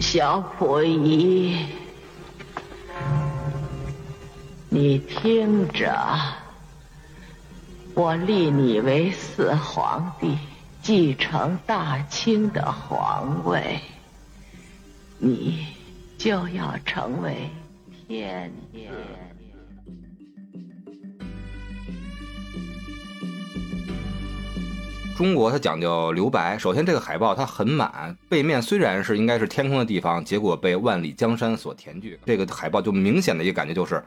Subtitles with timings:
[0.00, 1.66] 小溥仪，
[4.68, 5.92] 你听着，
[7.94, 10.38] 我立你为四皇帝，
[10.82, 13.80] 继承大清的皇位，
[15.18, 15.66] 你
[16.16, 17.50] 就要成为
[18.06, 18.78] 天子。
[25.18, 32.16] 中国它讲究留白，首先这个海报它很满，背面虽然是应该是天空的地方，结果被万里江山所填据。
[32.24, 34.00] 这个海报就明显的一个感觉就是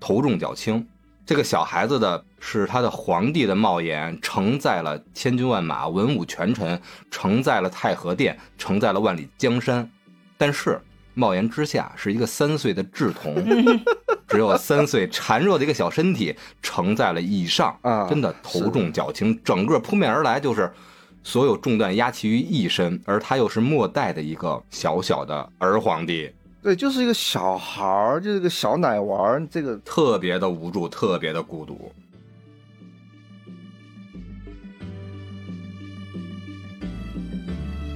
[0.00, 0.82] 头重脚轻。
[1.26, 9.86] 这个小孩子的是他的皇帝的帽檐承载了千军万马、文武权臣，承载了太和殿，承载了万里江山，
[10.38, 10.80] 但是。
[11.16, 13.36] 帽檐之下是一个三岁的稚童，
[14.26, 20.72] 只有三岁孱弱的一个小身体承载了以上啊，真的头重脚轻，整个扑面而来就是
[21.22, 26.30] 所有重担压其于一身，而他又是末代的一个小小的儿皇帝，
[26.62, 31.92] 对，就是一个小孩儿，就是个小奶娃儿，这个特别的无助，特别的孤独。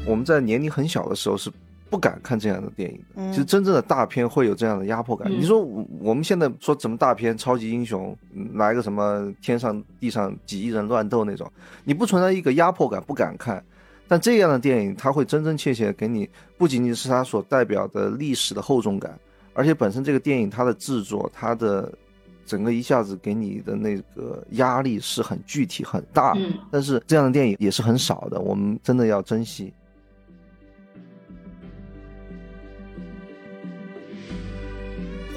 [0.07, 1.51] 我们在年龄很小的时候是。
[1.91, 3.31] 不敢看这样的电影的。
[3.33, 5.31] 其实真正的大片会有这样的压迫感。
[5.31, 5.61] 你说
[6.01, 8.17] 我们现在说什么大片、超级英雄，
[8.55, 11.51] 来个什么天上地上几亿人乱斗那种，
[11.85, 13.63] 你不存在一个压迫感，不敢看。
[14.07, 19.19] 但这样的电影，它会真真切切给你，不仅仅是它所代表的历史的厚重感，
[19.53, 21.93] 而且本身这个电影它的制作，它的
[22.47, 26.35] 整个一下子给你的那个压力是很具体、很大。
[26.71, 29.71] 但是这样的电影也是很少的，我们真的要珍惜。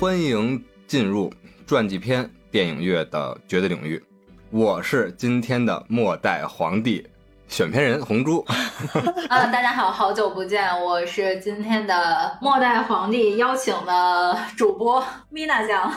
[0.02, 1.31] 欢迎进入
[1.67, 4.03] 传记片电影乐的绝对领域，
[4.49, 7.08] 我是今天的末代皇帝
[7.47, 8.43] 选片人红珠。
[9.30, 15.93] 啊，大家好，好久不见，我是今天的末代皇帝邀请的主播米娜酱。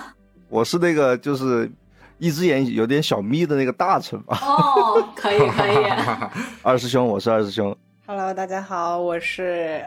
[0.51, 1.73] 我是那个就是
[2.19, 4.39] 一只眼有点小眯的那个大臣吧。
[4.43, 5.77] 哦，可以可以。
[6.61, 7.75] 二师兄，我是二师兄。
[8.07, 9.83] Hello，大家好，我是。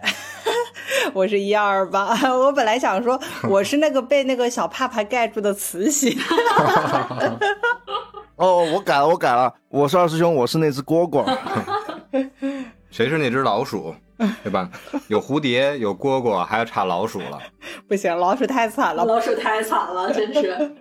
[1.13, 6.17] 我是一二八， 我本来想说 我是那个被那个小帕帕盖住的慈禧。
[8.37, 11.25] 哦，我改了，我改了，我是二师兄，我是那只蝈蝈。
[12.89, 13.93] 谁是那只老鼠？
[14.43, 14.67] 对吧？
[15.09, 17.39] 有蝴蝶，有蝈蝈，还要差老鼠了。
[17.87, 20.71] 不行，老鼠太惨了，老鼠太惨了，真是。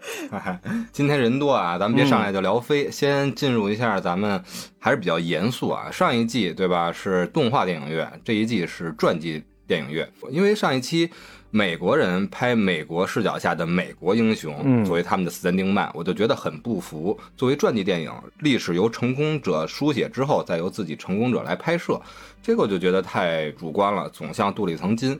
[0.93, 4.43] 今天人多啊，咱们别上来就聊飞，先进入一下，咱们
[4.79, 5.91] 还是比较严肃啊。
[5.91, 9.45] 上一季对吧是动画电影院，这一季是传记。
[9.67, 11.11] 电影院，因为上一期
[11.51, 17.19] 美国人拍美国视角下的美国英雄，作为他们的斯坦丁曼，我就觉得很不服。
[17.37, 22.01] 作为传记电影，历史由成功者书写之后，再由自己成功者来拍摄，
[22.43, 25.19] 这个我就觉得太主观了，总像镀了一层金。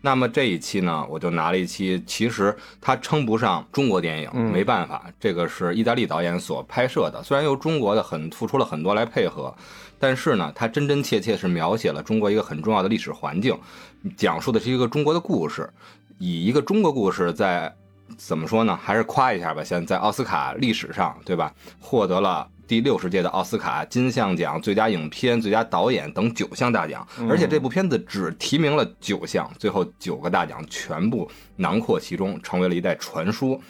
[0.00, 9.52] 那么这一期呢，我就拿了一期，其实它称不上中国电影，没办法，这个是意大利导演所拍摄的，虽然由中国的很付出了很多来配合。
[9.98, 13.58] 但是呢，它真真切切是描写了中国一个很重要的历史环境，
[14.16, 15.68] 讲述的是一个中国的故事，
[16.18, 17.74] 以一个中国故事在
[18.16, 18.78] 怎么说呢？
[18.80, 21.52] 还是夸一下吧，现在在奥斯卡历史上，对吧？
[21.80, 33.60] 获得了第六十届的奥斯卡金像奖最佳影片、最佳导演等九项大奖，而且这部片子只提名了九项，最后九个大奖全部囊括其中，成为了一代传说。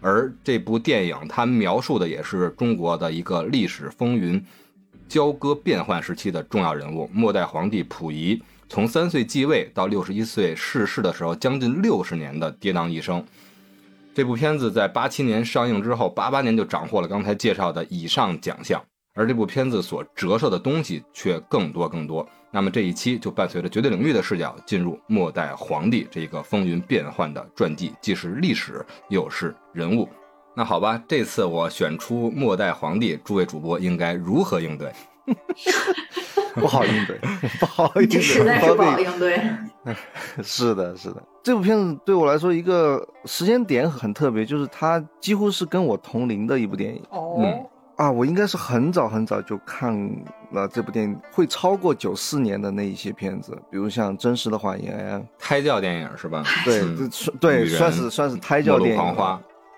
[0.00, 4.42] 而这部电影它描述的也是中国的一个历史风云。
[5.12, 13.22] 交割变换时期的重要人物，末代皇帝溥仪从三岁继位到六十一岁逝世的时候，将近六十年的跌宕一生。
[14.14, 22.26] 这部片子在八七年上映之后，八八年就斩获了刚才介绍的以上奖项，而这部片子所折射的东西却更多更多。
[22.50, 30.08] 那么这一期就伴随着绝对领域的视角，进入末代皇帝这个风云变幻的传记，既是历史又是人物。
[30.54, 34.92] 那好吧，这次我选出末代皇帝，诸位主播应该如何应对？
[36.54, 37.18] 不好应对，
[37.58, 39.40] 不好应对，实在是不好应对。
[40.42, 47.02] 是的，是的，这部片子对我来说一个时间点很特别，就是它几乎是跟我同龄的一部电影。
[47.10, 47.40] 哦，
[47.96, 49.96] 啊，我应该是很早很早就看
[50.50, 56.44] 了这部电影，会超过九四年的那一些片子，比如像《真实的谎言》胎教电影是吧？
[56.64, 56.82] 对，
[57.40, 59.16] 对，算是算是胎教电影。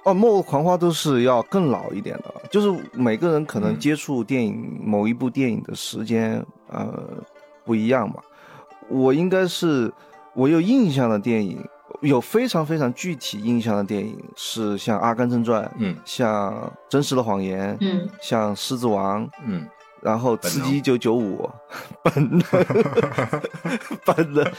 [0.05, 7.03] 哦，《末日狂花》都是要更老一点的，就是每个人可能接触电影某一部电影的时间，呃，
[7.65, 8.17] 不一样嘛。
[8.89, 9.91] 我应该是
[10.35, 11.59] 我有印象的电影，
[12.03, 16.53] 有非常非常具体印象的电影是像《阿甘正传》，嗯，像
[16.89, 19.67] 《真实的谎言》，嗯，像《狮子王》，嗯，
[20.03, 21.49] 然后《刺激一九九五》，
[22.05, 22.43] 本能，
[24.05, 24.53] 本能，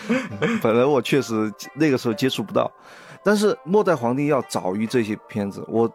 [0.60, 2.72] 本能，我确实那个时候接触不到。
[3.25, 5.92] 但是《末代皇帝》要早于这些片子，我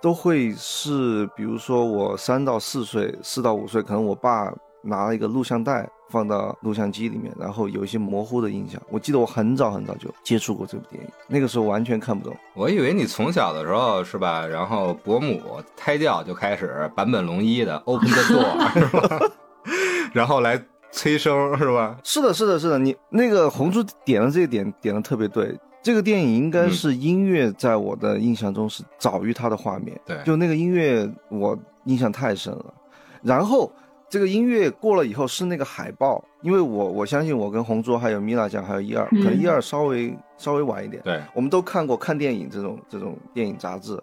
[0.00, 4.50] 都会是，比如说我三到四岁，四到五岁，可能我爸
[4.80, 8.80] 拿了一个录像带放到录像机里面，然后有一些模糊的印象。
[8.88, 12.34] 我记得我很早很早就接触过这部电影，那个时候完全看不懂。
[12.54, 14.46] 我以为你从小的时候是吧？
[14.46, 15.38] 然后伯母
[15.76, 19.20] 胎教就开始坂本龙一的 Open the Door 是吧？
[20.14, 20.58] 然后来
[20.90, 21.98] 催生是吧？
[22.02, 22.78] 是的，是的，是的。
[22.78, 25.54] 你那个红珠点的这个点点的特别对。
[25.82, 29.98] 这个电影应该是音乐，在我的印象中是早于它的画面。
[30.04, 32.74] 对，就那个音乐，我印象太深了。
[33.22, 33.70] 然后
[34.08, 41.02] 这个音乐过了以后是那个海报，因为我我相信我跟红桌还有米娜酱还有一二，可能一二稍微稍微晚一点。
[41.02, 43.98] 对，我们都看过看电影这种这种电影杂志，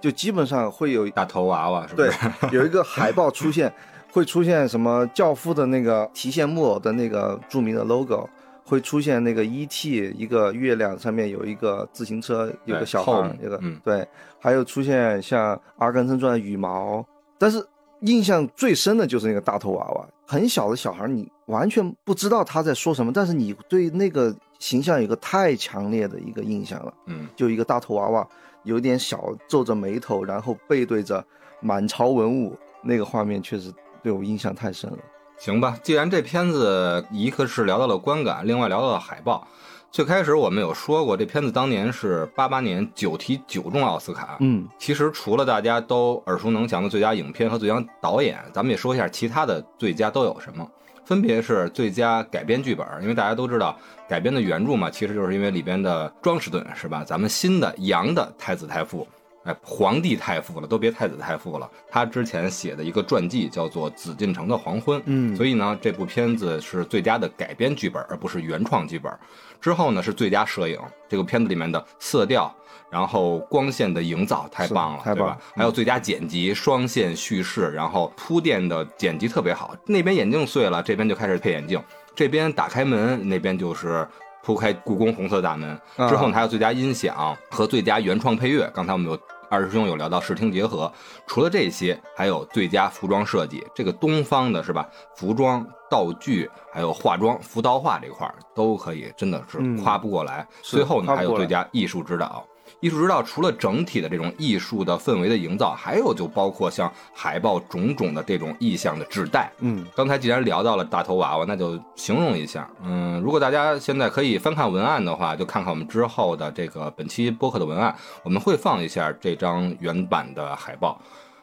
[0.00, 2.10] 就基本上会有大头娃娃，是不是？
[2.48, 3.70] 对，有一个海报出现，
[4.10, 8.26] 会出现什么教父的那个提线木偶的那个著名的 logo。
[8.70, 10.14] 会出现那个 E.T.
[10.16, 14.06] 一个月亮上面有一个自行车，有个小孩，一个嗯对，
[14.38, 17.04] 还有出现像《阿甘正传》羽毛，
[17.36, 17.66] 但是
[18.02, 28.24] 印象最深的就是那个大头娃娃，很小的小孩你完全不知道他在说什么，但是你对那个形象有个太强烈的一个印象了，嗯，就一个大头娃娃，
[28.62, 31.24] 有点小，皱着眉头，然后背对着
[31.60, 34.98] 满朝文武，那个画面确实对我印象太深了。
[35.40, 39.48] 行吧，既然这片子一个是聊到了观感，另外聊到了海报。
[39.90, 44.36] 最开始我们有说过，这片子当年是八八年九提九中奥斯卡。
[44.40, 50.70] 嗯，其实除了大家都耳熟能详的最佳影片和最佳导演，咱们也说一下其他的最佳都有什么，
[51.06, 53.74] 分别是最佳改编剧本，因为大家都知道
[54.06, 57.02] 改编的原著嘛，其实就是因为里边的庄士顿是吧？
[57.02, 59.08] 咱们新的杨的太子太傅。
[59.44, 61.70] 哎，皇帝太傅了，都别太子太傅了。
[61.90, 69.10] 他之前写的一个传记叫做《紫禁城的黄昏》，嗯，所以呢，这部片子是最佳的改编剧本，而不是原创剧本。
[69.58, 70.78] 之后呢，是最佳摄影，
[71.08, 72.54] 这个片子里面的色调，
[72.90, 75.38] 然后光线的营造太棒了，对吧？
[75.56, 79.74] 还有最佳剪辑，双线叙事，然后铺垫的剪辑特别好。
[79.86, 81.80] 那边眼镜碎了，这边就开始配眼镜；
[82.14, 84.06] 这边打开门，那边就是。
[84.42, 85.78] 铺开故宫红色大门
[86.08, 88.70] 之后，还有最佳音响和最佳原创配乐。
[88.74, 90.90] 刚才我们有二师兄有聊到视听结合，
[91.26, 93.66] 除了这些，还有最佳服装设计。
[93.74, 94.88] 这个东方的是吧？
[95.16, 100.46] 服装、道具还有化妆、服道化这块儿都可以，真的是夸不过来。
[100.62, 102.46] 最后呢，还有最佳艺术指导。
[102.80, 109.52] 艺术之道除了整体的这种艺术的氛围的营造，还有就包括像海报种种的这种意象的纸带。
[109.60, 112.68] 嗯，刚才既然聊到了大头娃娃，那就形容一下。
[112.82, 121.00] 嗯，如果大家现在可以翻看文案的话，就看看我们之后的这个本期播客的文案，我们会放一下这张原版的海报。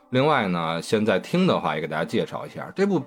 [0.10, 3.04] 另外呢，现在听的话也给大家介绍一下这部。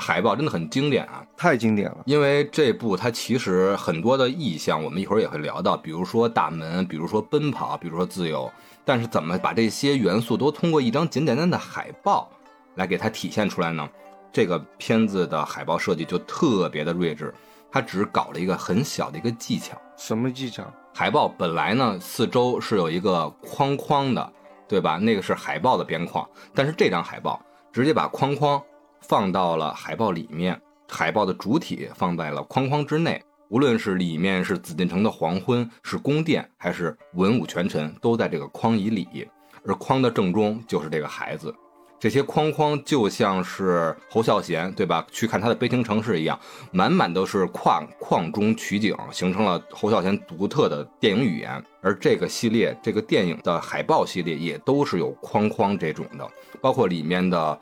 [0.00, 1.98] 海报真的很经典啊，太经典了！
[2.06, 8.50] 因为这部它其实很多的意象，我们一会儿也会聊到，比如说大门，比如说奔跑，比如说自由。
[8.84, 12.28] 但是怎么把这些元素都通过一张简简单的海报
[12.74, 13.88] 来给它体现出来呢？
[14.32, 17.32] 这个片子的海报设计就特别的睿智，
[17.70, 19.76] 它只搞了一个很小的一个技巧。
[19.96, 20.64] 什么技巧？
[20.94, 24.32] 海报本来呢四周是有一个框框的，
[24.66, 24.96] 对吧？
[24.96, 27.40] 那个是海报的边框，但是这张海报
[27.72, 28.60] 直接把框框。
[29.00, 33.22] 放到了海报里面，海报的主体放在了框框之内。
[33.48, 39.28] 无论是里面是紫禁城的黄昏，是宫殿，还是文武权臣，都在这个框以里。
[39.66, 41.52] 而框的正中就是这个孩子。
[41.98, 45.04] 这些框框就像是侯孝贤，对吧？
[45.10, 46.38] 去看他的《悲情城市》一样，
[46.70, 51.62] 满满都是框框中取景，形成了侯孝贤独特的电影语言。
[51.82, 56.26] 而这个系列，这个电影的海报系列也都是有框框这种的，
[56.60, 57.60] 包括里面的。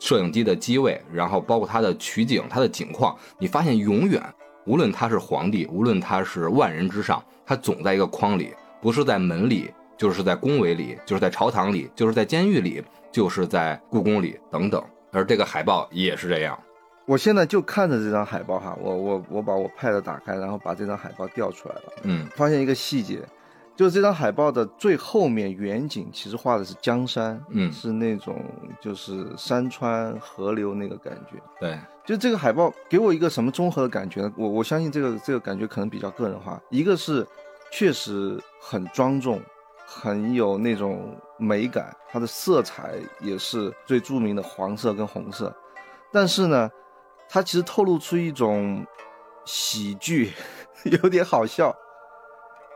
[0.00, 4.20] 摄影机的机位，然后包括它的取景、它的景况，你发现永远，
[4.66, 14.82] 无论他是皇帝，无论他是万人之上，他总在一个框里，不是在门里，就是在宫闱里，就是在朝堂里，就是在监狱里，就是在故宫里等等。
[15.12, 16.58] 而这个海报也是这样。
[17.06, 23.20] 我现在就看着这张海报哈，我我我把我 pad 打开，然后把这张海报调出来了，嗯，发现一个细节。
[23.76, 28.44] 就是这张海报的最后面远景，其实画的是江山，嗯，是那种
[28.80, 31.40] 就是山川河流那个感觉。
[31.58, 34.32] 对，就这个海报给我一个什么综合的感觉呢？
[34.36, 36.60] 我我相信这个这个感觉可能比较个人化。
[36.68, 37.26] 一个是
[37.72, 39.40] 确实很庄重，
[39.86, 45.54] 很有那种美感，它的色彩也是最著名的黄色跟红色。
[46.12, 46.70] 但是呢，
[47.30, 48.84] 它其实透露出一种
[49.46, 50.32] 喜剧，
[50.84, 51.74] 有点好笑。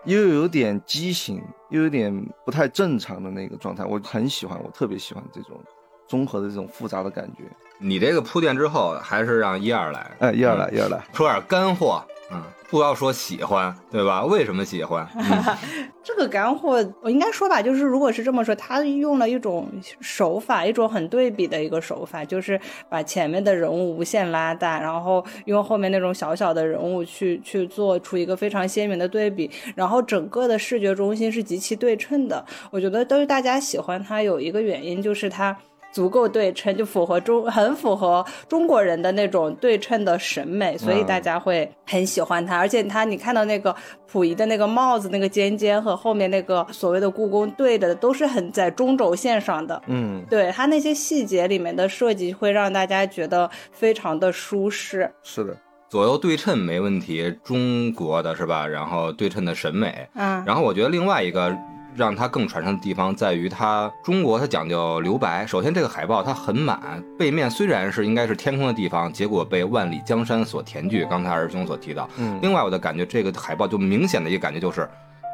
[0.05, 5.61] 又有点畸形，又有点不太正常的那个状态，我很喜欢，我特别喜欢这种
[6.07, 7.45] 综合的这种复杂的感觉。
[7.79, 14.25] 你这个铺垫之后，还是让一二来，哎，一二来，一二来，说点干货，嗯，不要说喜欢，对吧？
[14.25, 15.07] 为什么喜欢？
[16.03, 19.69] 这个干货，我应该说吧，就是如果是这么说，他用了一种
[20.01, 32.45] 手法，一种很对比的一个手法，就是把前面的人物无限拉大，然后用后面那种小小的人物去 去做出一个非常鲜明的对比，然后整个的视觉中心是极其对称的。
[32.71, 35.57] 我觉得都是大家喜欢它有一个原因，就是它。
[35.95, 42.57] 足够对称，就符合中很符合中国人的那种对称的审美，所以大家会很喜欢它。
[42.59, 43.73] 而且它，你看到那个
[44.09, 49.81] 溥仪的那个帽子、那个尖尖和后面那个所谓的故宫对着的，都是很在中轴线上的。
[49.87, 55.09] 嗯，对它那些细节里面的设计，会让大家觉得非常的舒适。
[55.23, 55.57] 是的，
[55.89, 58.67] 左右对称没问题，中国的是吧？
[58.67, 61.57] 然后对称的审美，嗯，然后我觉得另外一个。
[61.95, 65.47] 让它更传神的地方在于，它中国它讲究留白。
[65.47, 71.07] 首先，这个海报它很满，背面虽然是应该是天空的地方，结果被万里江山所填据。
[71.09, 74.89] 刚才二师兄所提到，嗯，另外我的感觉，这个海报就明显的一个感觉就是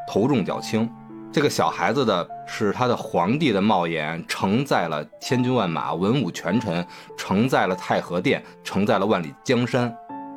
[0.08, 0.88] 头重脚轻。
[1.32, 6.84] 这个小孩子的是他的皇帝的帽檐承载了千军万马、文武权臣，
[7.16, 9.94] 承载了太和殿，承载了万里江山，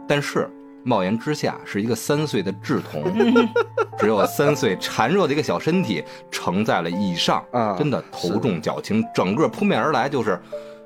[0.08, 0.50] 但是。
[0.84, 3.04] 帽檐之下是一个三岁的稚童，
[3.98, 10.40] 只有三岁孱弱的一个小身体承载了以上，啊，真的头重脚轻，整个扑面而来就是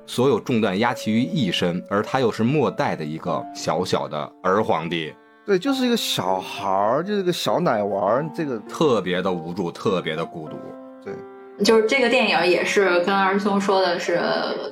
[0.05, 5.13] 所有重担压其于一身，而他又是末代的一个小小的儿皇帝，
[5.45, 10.76] 对，就是一个小孩儿，就是个小奶娃儿，这个特别的无助，特别的孤独，对。
[11.63, 14.19] 就是这个电影也是跟二师兄说的是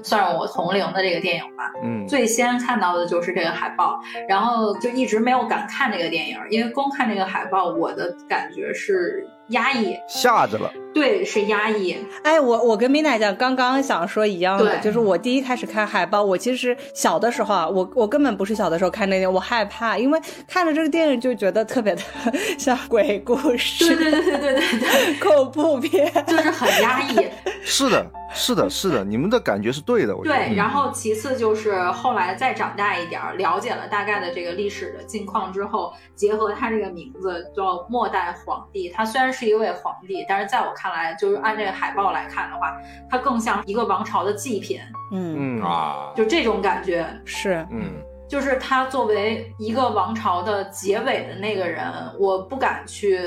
[0.03, 3.99] 算是我同龄的这个电影吧，嗯，最先看到的就是这个海报，
[4.29, 10.71] 然后就一直没有敢看这个电影，因为光看这个海报，我的感觉是压抑，吓着了。
[10.95, 11.97] 对，是压抑。
[12.23, 22.01] 哎，我我跟米娜讲，刚刚想说一样的，就是我第一开始看海报，我其实小的时候啊，我我根本不是小的时候看那个，我害怕，因为看了这个电影就觉得特别的
[22.57, 27.27] 像鬼故事，对对对对对对对， 恐怖片，就是很压抑。
[27.67, 30.37] 是的，是的，是的，你们的感觉是对的，我觉得。
[30.37, 42.75] 对，然后其次就是后来再长大一点儿，了解了大概的这个历史的近况之后，结合他这个名字叫末代皇帝，他虽然是一位皇帝，但是在我看来，就是按这个海报来看的话，
[43.09, 44.79] 它更像一个王朝的祭品，
[45.11, 47.05] 嗯，嗯，啊，就这种感觉。
[47.25, 47.93] 是，嗯，
[48.27, 51.85] 就是他作为一个王朝的结尾的那个人，
[52.19, 53.19] 我不敢去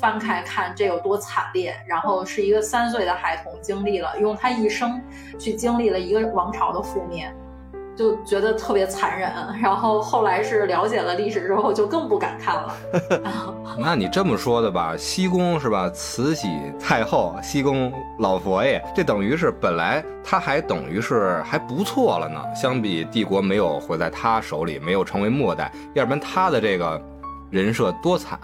[0.00, 1.74] 翻开看这有多惨烈。
[1.86, 5.02] 然后是一个三岁的孩童经历了，用他一生
[5.38, 7.32] 去经历了一个王朝的覆灭，
[7.96, 9.30] 就觉得特别残忍。
[9.62, 12.74] 然后后来是了解了历史之后，就更不敢看了。
[13.78, 15.90] 那你这么说的吧，西宫是吧？
[15.90, 16.48] 慈禧
[16.78, 22.40] 太后，西宫老佛爷，这等于是本来他还等于是还不错了呢。
[22.54, 27.00] 相比帝国没有毁在他手里，没有成为末代，要不然他的这个
[27.50, 28.38] 人设多惨。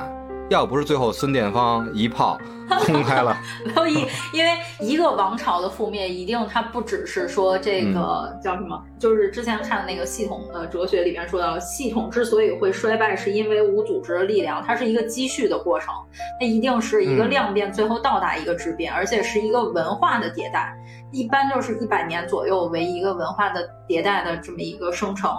[0.51, 2.37] 要不是最后孙殿芳一炮
[2.87, 15.95] 轰开了，没有一，因为一个王朝的覆灭，一定它不只是说这个叫什么，就是之前看的那个系统的哲学里面说到，系统之所以会衰败，是因为无组织的力量，它是一个积蓄的过程，
[16.41, 20.77] 它一定是一个量变，最后到达一个质变，而且是一个文化的迭代，
[21.13, 25.31] 一般就是一百年左右为一个文化的迭代的这么一个生成，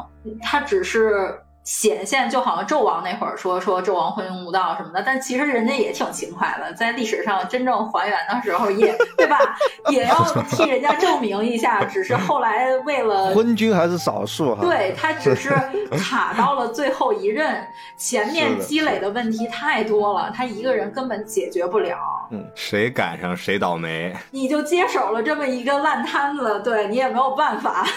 [0.42, 1.38] 它只是。
[1.64, 9.38] 显现就好像纣王那会儿说说纣王昏庸无道什么的，但其实人家也挺勤快的，在历史上真正还原的时候也对吧，
[9.90, 11.84] 也要替人家证明一下。
[11.86, 14.62] 只是后来为了 昏君还是少数哈。
[14.62, 15.54] 对他只是
[15.98, 17.64] 卡到了最后一任，
[17.96, 21.98] 前面积累的问题太多了，他一个人根本解决不了。
[22.32, 24.16] 嗯，谁赶上谁倒霉。
[24.32, 27.86] 你就接手了这么一个烂摊子，对你也没有办法。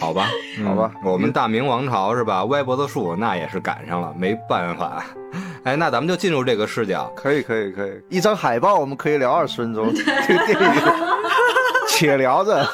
[0.00, 2.44] 好吧，嗯好吧我们大明王朝是吧？
[2.46, 5.04] 歪脖子树那也是赶上了，没办法。
[5.64, 7.12] 哎，那咱们就进入这个视角。
[7.14, 7.92] 可以，可以，可以。
[8.08, 10.82] 一张海报我们可以聊二十分钟， 这个电影
[11.88, 12.66] 且聊着。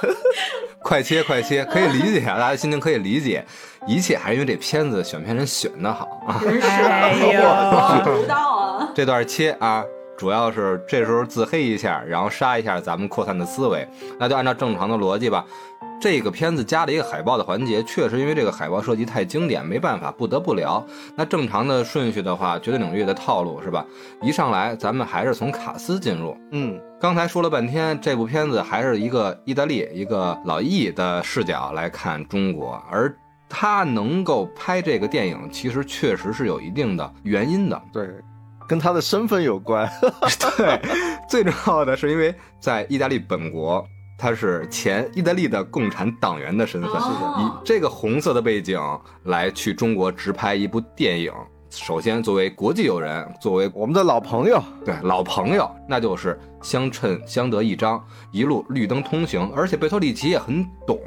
[0.83, 3.43] 快切快切，可以理解啊，大家心情可以理解，
[3.87, 6.39] 一切还是因为这片子选片人选的好啊。
[6.43, 8.89] 真是哎呦我不知道啊。
[8.95, 9.83] 这段切啊，
[10.17, 13.87] 主要是这时候自黑一下，然后杀一下咱们扩散的思维，
[14.19, 15.45] 那就按照正常的逻辑吧。
[16.01, 20.85] 这个片子加了一个海报的环节，确实因为这个海报设计太经典，没办法，不得不聊。
[21.17, 23.87] 那正常的顺序的话，绝对领域的套路是吧？
[24.21, 33.15] 一上来咱们还是从卡斯进入，嗯，刚才说了半天，这部片子还是一个意大利一个老易的视角来看中国，而
[33.49, 37.81] 他能够拍这个电影，其实确实是有一定的原因的。
[37.93, 38.11] 对，
[38.67, 39.89] 跟他的身份有关。
[40.57, 40.81] 对，
[41.29, 48.79] 最重要的是因为在意大利本国他是前意大利的共产党员的身份，哦以这个红色的背景
[49.25, 51.33] 来去中国直拍一部电影。
[51.77, 58.03] 首先，作为国际友人，作为我们的老朋友，对老朋友，那就是相称相得益彰，
[58.33, 59.51] 一路绿灯通行。
[59.55, 60.99] 而且贝托里奇也很懂，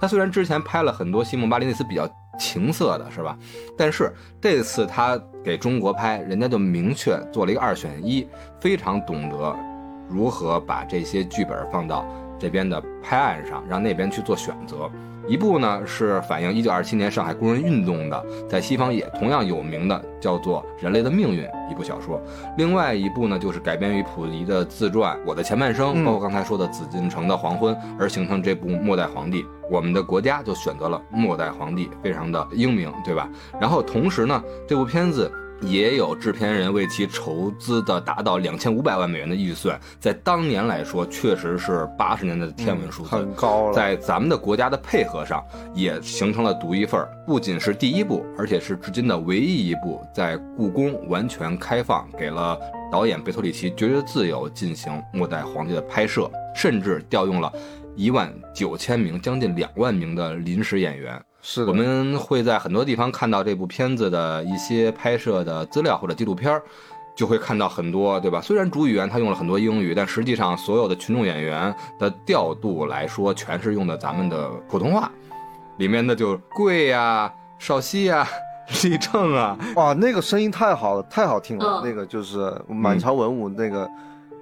[0.00, 3.38] 他虽然之前拍了很多西蒙巴利内斯比较情色的，是吧？
[3.76, 8.26] 但是这次他给中国拍，人家就明确做了一个二选一，
[8.60, 9.56] 非常懂得
[10.08, 12.04] 如何把这些剧本放到
[12.38, 14.90] 这边的拍案上，让那边去做选择。
[15.28, 22.20] 一部呢是反映1927年上海工人运动的，在西方也同样有名的，叫做《人类的命运》一部小说。
[22.56, 29.42] 另外一部呢就是改编于溥仪的自传《我的前半生》，嗯包括刚才说的紫禁城的黄昏，而形成这部《末代皇帝》。
[29.68, 33.28] 我们的国家就选择了末代皇帝，非常的英明，对吧？
[33.60, 35.30] 然后同时呢，这部片子。
[35.62, 43.08] 也有制片人为其筹资的达到两千五百万美元的预算，在当年来说，确实是八十年代的天文数字。
[43.08, 43.72] 很高了。
[43.72, 45.42] 在咱们的国家的配合上，
[45.74, 47.08] 也形成了独一份儿。
[47.26, 52.58] 不仅是第一部，而且是至今的唯一一部在故宫完全开放，给了
[52.92, 57.52] 导演贝托里奇绝对自由进行《末代皇帝》的拍摄，甚至调用了
[57.96, 61.20] 一万九千名、将近两万名的临时演员。
[61.48, 66.60] 是的，我们会在很多地方看到这部片子的一些拍摄的资料或者纪录片儿，
[67.14, 68.40] 就会看到很多，对吧？
[68.40, 75.08] 虽然主语言他用了很多英语，但实际上所有的群众演员的调度来说，全是用的咱们的普通话。
[75.76, 78.26] 里面的就贵呀、少熙呀、
[78.82, 81.80] 李正啊，哇，那个声音太好了，太好听了。
[81.80, 83.88] 嗯那个就是满朝文武那个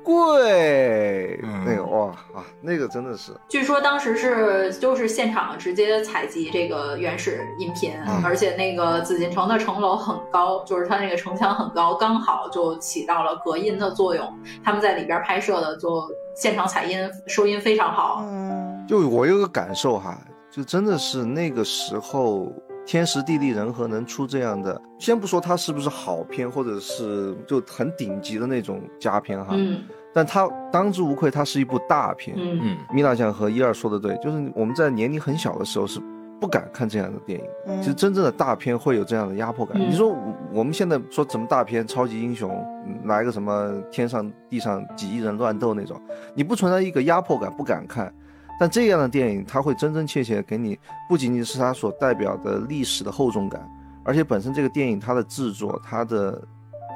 [0.05, 14.31] 贵，嗯那个哇啊，那个真的是据说当时是就是现场直接采集这个原始音频，嗯而且那个紫禁城的城楼很高，就是它那个城墙很高，刚好就起到了隔音的作用。
[14.63, 16.03] 他们在里边拍摄的就
[16.37, 18.23] 现场采音，收音非常好。
[18.25, 20.19] 嗯，就我有个感受哈，
[20.51, 22.53] 就真的是那个时候
[22.87, 32.37] 天时地利人和能出这样的，先不说它是不是好片，或者是就很顶级的那种佳片哈，嗯但它当之无愧，它是一部大片。
[32.39, 36.01] 嗯嗯，米娜酱和一二说的对，就是我们在年龄很小的时候是
[36.41, 37.47] 不敢看这样的电影。
[37.67, 39.77] 嗯其实真正的大片会有这样的压迫感。
[39.77, 42.51] 嗯你说我我们现在说什么大片、超级英雄，
[42.87, 46.01] 嗯来个什么天上地上几亿人乱斗那种，
[46.33, 48.15] 你不存在一个压迫感，不敢看。
[48.59, 53.69] 但这样的电影，它会真真切切给你，不仅仅是它所代表的历史的厚重感，
[54.05, 56.41] 而且本身这个电影它的制作，它的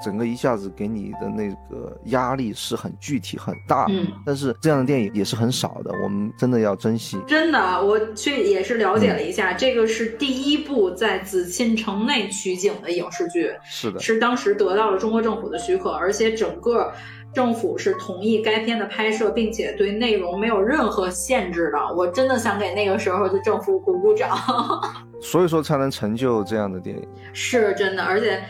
[0.04, 3.86] 整个一下子给你的那个压力是很具体、很大。
[3.88, 4.06] 嗯。
[4.24, 7.18] 但是这样的电影也是很少的，我们真的要珍惜。
[7.26, 16.92] 真的，我去也是了解了一嗯下，这个是第一部在紫禁城内取景的影视剧，是的，是当时得到了中国政府的许可，而且整个
[17.34, 21.78] 政府是同意该片的拍摄，并且对内容没有任何限制的。
[21.94, 24.36] 我真的想给那个时候的政府鼓鼓掌，
[25.20, 27.06] 所以说才能成就这样的电影。
[27.32, 28.02] 是真的。
[28.02, 28.42] 而且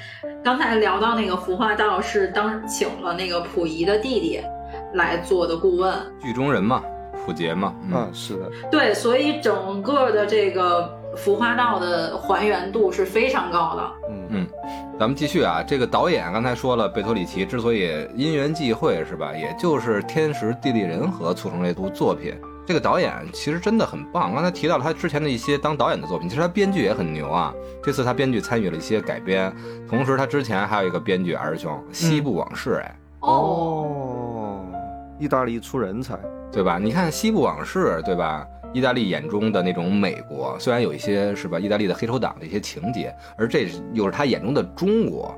[0.43, 4.41] 刚才聊到那个服化道是当请了那个溥仪的弟弟
[4.95, 6.83] 来做的顾问，剧中人嘛，
[7.27, 13.93] 溥杰嘛，嗯啊，是的，对，所以整个的这个服化道的还原度是非常高的。
[14.11, 14.47] 嗯嗯，
[14.99, 22.35] 咱们继续啊，这个导演刚才说了，贝托里奇之所以因缘际会是吧，也就是天时地利人和促成这部作品。
[22.67, 27.51] 这个导演其实真的很棒，刚才提到了他之前的一些当导演的作品，其实他编剧也很牛啊。
[27.83, 29.51] 这次他编剧参与了一些改编，
[29.89, 34.61] 同时他之前还有一个编剧二师兄《西部往事》，哎，哦，
[35.19, 36.19] 意大利出人才，
[36.53, 36.79] 对吧？
[36.79, 38.47] 你看《西部往事》，对吧？
[38.73, 45.35] 意大利眼中的那种美国，虽然有一些是吧，意大利的黑手党的一些情节，而这又是他眼中的中国。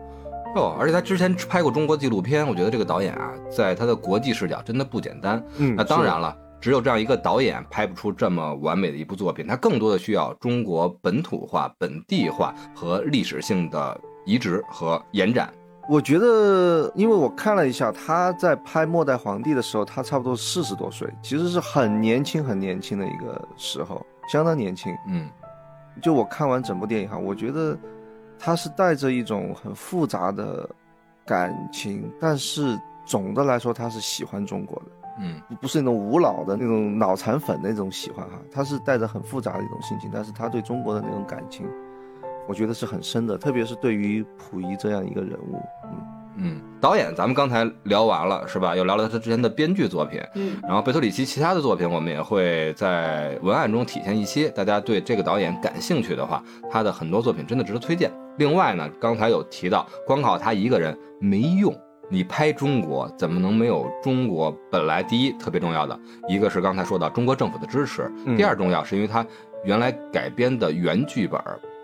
[0.57, 5.41] 哦，而且他之前拍过中国纪录片，我觉得这个导演啊，在他的国际视角真的不简单。
[5.59, 15.53] 嗯那当然了，只有这样一个导演拍不出这么完美的一部作品，他更多的需要中国本土化、本地化和历史性的移植和延展。
[15.91, 24.97] 我觉得，因为我看了一下，他在拍《末代皇帝》的时候，他差不多四十多岁，其实是很年轻、很年轻的一个时候，相当年轻。
[25.09, 25.29] 嗯。
[26.01, 27.77] 就我看完整部电影哈，我觉得
[28.39, 30.71] 他是带着一种很复杂的
[31.27, 34.85] 感情，但是总的来说，他是喜欢中国的，
[35.19, 35.43] 嗯。
[35.49, 41.67] 不不是那种无脑的那种脑残粉的那种喜欢哈，他是带着很复杂的一种心情，但是他对中国的那种感情，
[42.51, 45.91] 我觉得是很深的，特别是对于溥仪这样一个人物，嗯。
[46.43, 48.75] 嗯，导演咱们刚才聊完了是吧？
[48.75, 54.49] 又聊了他之前的编剧作品，嗯然后贝托里奇其他的作品，我们也会在文案中体现一些。
[54.49, 58.11] 大家对这个导演感兴趣的话，他的很多作品真的值得推荐。
[58.39, 61.73] 另外呢，刚才有提到，光靠他一个人没用，
[62.09, 69.25] 你拍中国怎么能没有中国本来第一特别重要的一个是刚才说到中国政府的支持，嗯第二重要是因为他
[69.65, 71.39] 原来改编的原剧本。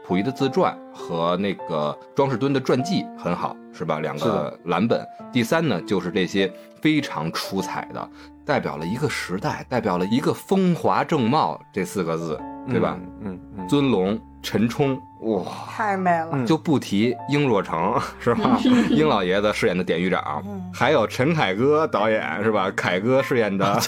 [0.06, 3.98] 溥仪的自传和那个庄士敦的传记很好，是吧？
[4.00, 5.04] 两个蓝本。
[5.32, 8.08] 第三呢，就是这些非常出彩的，
[8.44, 12.96] 代表了一个时代，代表了一个风华正茂这四个字，对吧？
[13.20, 16.30] 嗯嗯嗯，尊龙、陈冲，哇，太美了。
[16.34, 18.58] 嗯就不提英若诚是吧？
[18.88, 20.40] 英老爷子饰演的典狱长，
[20.72, 22.70] 还有陈凯歌导演是吧？
[22.76, 23.80] 凯歌饰演的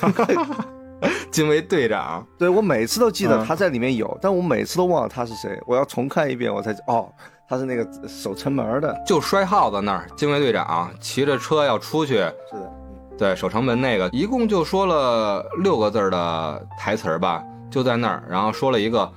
[1.31, 7.09] 禁卫队长，对我每次都记得嗯他在里面有，但我每次都忘了他是谁，我要重看一遍我才哦，
[7.49, 12.23] 他是那个守城门的，就摔耗子那儿，警卫队长骑着车要出去，是
[12.55, 12.73] 的，
[13.17, 19.11] 对，守城门那个，一共就说了六个字的台词儿吧，就在那儿，然后说了一个，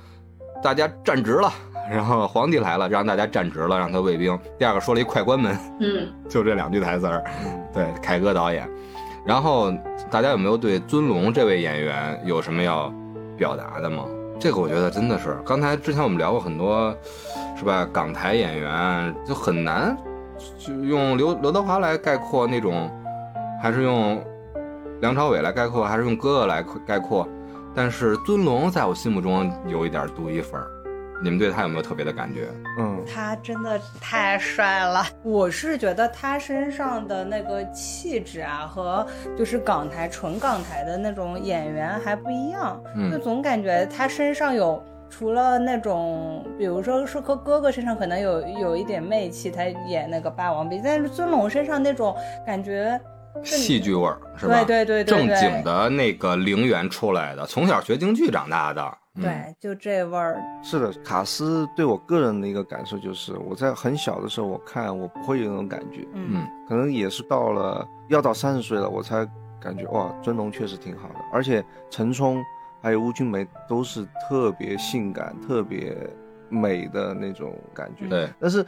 [0.62, 1.52] 大家站直了，
[1.90, 4.38] 然后皇帝来了，让大家站直了，让他卫兵。
[4.58, 7.24] 第二个说了一快关门，嗯， 就这两句台词儿。
[7.44, 8.68] 嗯对，凯歌导演。
[9.24, 9.72] 然后
[10.12, 12.92] 大家有没有对尊龙这位演员有什么要
[13.34, 14.04] 表达的吗？
[14.38, 16.94] 这个我觉得真的是，刚才之前我们聊过很多，
[17.56, 17.88] 是吧？
[17.90, 19.96] 港台演员就很难，
[20.58, 22.90] 就用刘刘德华来概括那种，
[23.62, 24.22] 还是用
[25.00, 27.26] 梁朝伟来概括，还是用哥哥来概括？
[27.74, 30.66] 但是尊龙在我心目中有一点独一份儿，
[31.22, 32.48] 你们对他有没有特别的感觉？
[32.78, 39.06] 嗯，他真的太帅了，我是觉得他身上的那个气质啊，和
[39.36, 44.82] 就是港台纯港台的那种演员还不一样，嗯就总感觉他身上有。
[45.14, 52.98] 除了那种，比如说是和哥哥身上可能有有一点媚气，他演那个霸王别姬，但是尊龙身上那种感觉，
[53.44, 54.64] 戏剧味儿是吧？
[54.64, 58.82] 对对对对正经的那个陵园出来的，从小学京剧长大的。
[59.14, 66.30] 嗯、对，就这味儿，是的，卡斯对我个人的一个感受就是，我在很小的时候我看我不会有那种感觉，嗯。
[66.30, 66.46] 嗯。
[66.66, 69.28] 可能也是到了要到三十岁了，我才
[69.60, 72.42] 感觉哇，尊龙确实挺好的，而且陈冲
[72.80, 75.94] 还有邬君梅都是特别性感、特别
[76.48, 78.06] 美的那种感觉。
[78.06, 78.64] 对，但是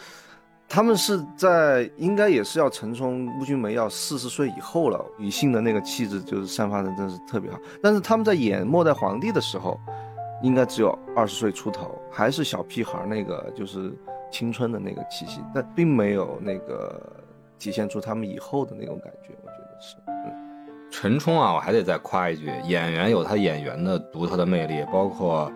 [0.69, 7.59] 他们是在应该也是要陈冲、邬君梅要四十岁以后了，女性的那个气质就是散发的真是特别好。
[7.83, 9.81] 但是他们在演末代皇帝的时候，
[10.45, 13.91] 应该只有二十岁出头，还是小屁孩那个就是
[14.31, 17.01] 青春的那个气息，但并没有那个
[17.59, 19.31] 体现出他们以后的那种感觉。
[19.43, 20.33] 我觉得是，嗯。
[20.91, 25.51] 陈冲啊，我还得再夸一句，演员有他演员的独特的魅力，包括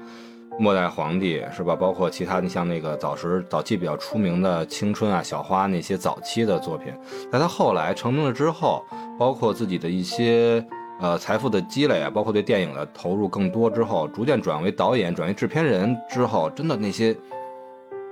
[0.58, 1.76] 末代皇帝是吧？
[1.76, 6.92] 包括其他你像那个早时早期比较出名的青春啊、小花那些早期的作品，
[7.30, 8.82] 在他后来成名了之后，
[9.18, 10.66] 包括自己的一些
[11.00, 17.16] 呃财富的积累啊，包括对电影的投入更多之后，逐渐转为导演、转为制片人之后，真的那些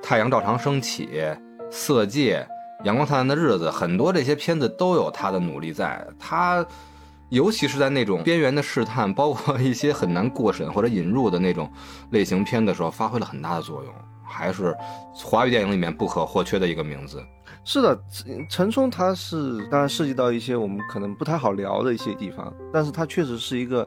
[0.03, 1.09] 太阳照常升起、
[1.71, 2.47] 色戒、
[2.85, 6.65] 阳光灿烂的日子，很多这些片子都有他的努力在，他。
[7.29, 11.69] 尤其是在那种边缘的试探，包括一些很难过审或者引入的那种
[12.11, 13.93] 类型片的时候，发挥了很大的作用，
[14.25, 14.73] 还是
[15.13, 17.21] 华语电影里面不可或缺的一个名字。
[17.69, 18.01] 是的，
[18.49, 23.87] 陈冲他是当然涉及到一些我们可能不太好聊的一些地方，但是他确实是一个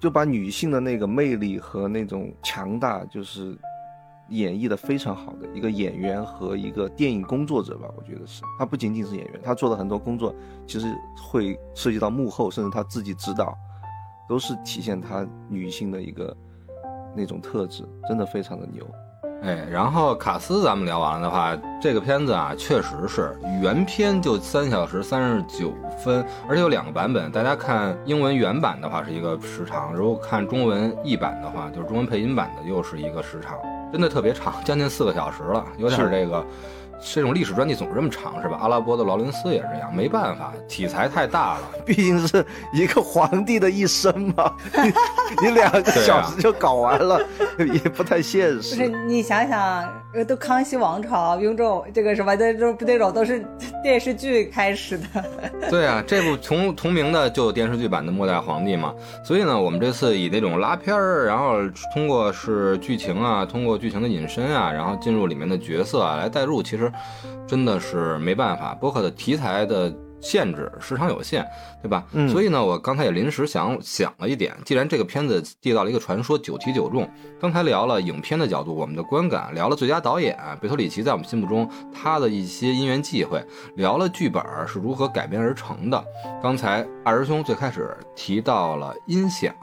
[0.00, 3.56] 就把女性的那个魅力和那种强大，就是
[4.30, 10.34] 演绎的非常好的一个演员和一个电影工作者吧，我觉得是他不仅仅是演员，他做的很多工作
[10.66, 13.56] 其实会涉及到幕后，甚至他自己指导，
[14.28, 16.36] 都是体现他女性的一个
[17.14, 18.84] 那种特质，真的非常的牛。
[19.42, 25.72] 哎，然后卡斯咱们聊完了的话，这个片子啊，确实是原片就三小时三十九
[26.04, 27.32] 分，而且有两个版本。
[27.32, 33.56] 大家看英文原版的话是一个时长，如果看中文译版的话，就是中文配音版的又是一个时长，
[33.90, 36.44] 真的特别长，将近四个小时了，有点这个。
[37.02, 38.58] 这种历史专题总是这么长，是吧？
[38.60, 41.60] 阿拉伯的劳伦斯也是这样，没办法，题材太大了。
[41.84, 44.92] 毕竟是一个皇帝的一生嘛，你
[45.42, 47.20] 你两个小时就搞完了，
[47.58, 48.76] 也不太现实。
[48.76, 53.44] 不是你想想，呃，都康熙王朝雍正这个什么的，这这种都是
[53.82, 55.24] 电视剧开始的。
[55.70, 61.58] 对啊，这部同同名的就电视剧版的《末代皇帝》嘛，所以呢，我们这次以那种拉片儿，然后
[61.94, 66.90] 通过是剧情啊，通过剧情的引申啊，然后进入里面的角色啊来代入，其实
[67.46, 71.46] 真的是没办法，播客的题材的限制，时长有限，
[71.82, 72.04] 对吧？
[72.12, 77.08] 嗯所以呢，我刚才也临时想想了一点，既然这个片子缔造了一个传说，九提九中，
[77.40, 83.44] 刚才聊了影片的角度，我们的观感，聊了最佳导演贝托里奇在我们心目中他的一些因缘际会，
[83.76, 86.04] 聊了剧本是如何改编而成的。
[86.42, 89.54] 刚才二师兄最开始提到了音响，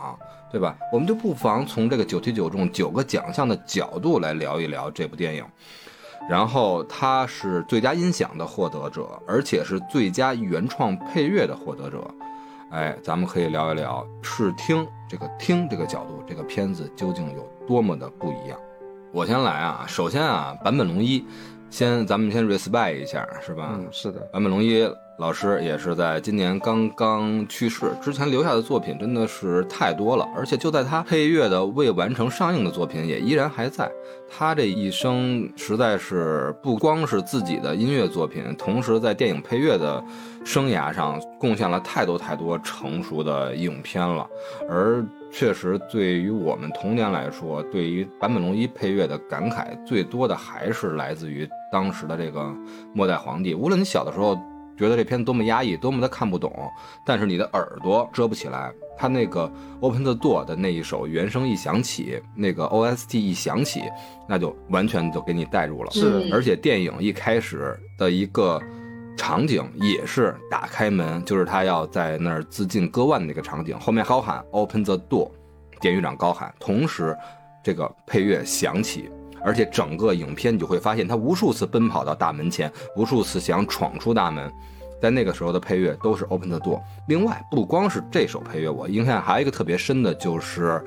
[0.51, 0.75] 对吧？
[0.91, 5.45] 我们就不妨从这个九题九中九个奖项的角度来聊一聊这部电影。
[6.29, 12.05] 然后他是最佳音响的获得者，而且是最佳原创配乐的获得者。
[12.69, 18.59] 哎，咱们可以聊一聊视听这个听这个角度，这个片子究竟有多么的不一样。
[19.13, 21.25] 我先来啊，首先啊，坂本龙一，
[21.69, 23.69] 先咱们先 respect 一下，是吧？
[23.73, 24.83] 嗯，是的，坂本龙一
[25.19, 33.89] 老师也是在今年刚刚去世，之前留下的作品真的是太多了，而且就在他配乐的未完成上映的作品也依然还在。
[34.29, 40.03] 他这一生实在是不光是自己的音乐作品，同时在电影配乐的
[40.45, 44.27] 生涯上贡献了太多太多成熟的影片了。
[44.69, 52.41] 而确实，对于我们童年来说，对于坂本龙一配乐的感慨最多的还是来自于当时的这个
[52.93, 53.55] 《末代皇帝》。
[53.57, 54.39] 无论你小的时候。
[54.77, 56.53] 觉得这片子多么压抑，多么的看不懂，
[57.03, 58.71] 但是你的耳朵遮不起来。
[58.99, 63.83] 他那个 Open the Door 的那一首原声一响起，那个 OST 一响起，
[64.27, 65.91] 那就完全就给你带入了。
[65.91, 68.59] 是，而且电影一开始的一个
[69.15, 75.29] 场景也是打开门，就是他要在那儿自尽割腕的那个场景，后面高喊 Open the Door，
[75.79, 77.15] 典狱长高喊，同时
[77.63, 79.11] 这个配乐响起。
[79.43, 84.51] 而且整个影片你就会发现，他无数次奔跑到大门前，无数次想闯出大门，
[85.01, 86.81] 在那个时候的配乐都是 Open the Door。
[87.07, 90.83] 另外，不光是这首配乐，我印象还有一个特别深的，就是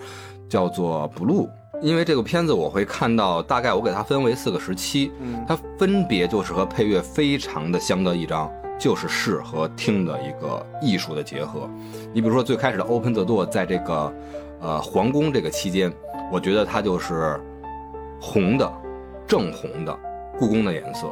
[0.48, 1.48] 叫做 Blue。
[1.80, 5.10] 因为这个片子我会看到，大概我给它分为四个时期，
[5.48, 11.70] 它分别就是和配乐非常的相得益彰，就是视和听的一个艺术的结合。
[12.12, 14.12] 你比如说最开始的 Open the Door，在这个
[14.60, 15.90] 呃皇宫这个期间，
[16.30, 17.40] 我觉得它就是。
[18.20, 18.70] 红的，
[19.26, 19.98] 正红的，
[20.38, 21.10] 故宫的颜色，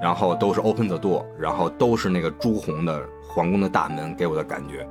[0.00, 4.86] 然后都是 open the door，然后都是那个朱红的皇宫的大门给我的感觉。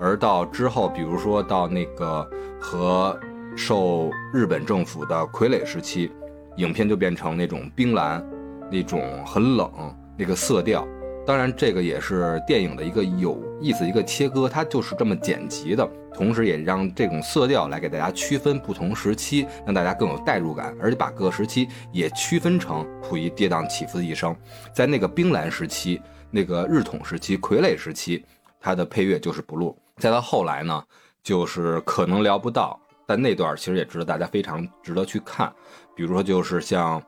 [0.00, 2.26] 而到之后，比如说到那个
[2.60, 3.18] 和
[3.56, 6.10] 受日本政府的傀儡时期，
[6.56, 8.24] 影片就变成那种冰蓝，
[8.70, 9.70] 那种很冷
[10.16, 10.86] 那个色调。
[11.28, 24.34] 当然，这个也是电影的一个有意思一个切割，它就是这么剪辑的，同时也让这种色调来给大家区分不同时期，让大家更有代入感，而且把各个时期也区分成溥仪跌宕起伏的一生。
[24.72, 28.24] 在那个冰蓝时期、那个日统时期、傀儡时期，
[28.58, 29.78] 它的配乐就是不录。
[29.98, 30.82] 再到后来呢，
[31.22, 35.52] 就是可能聊不到，但那段其实也值得大家非常值得去看，
[35.94, 37.02] 比如说就是像。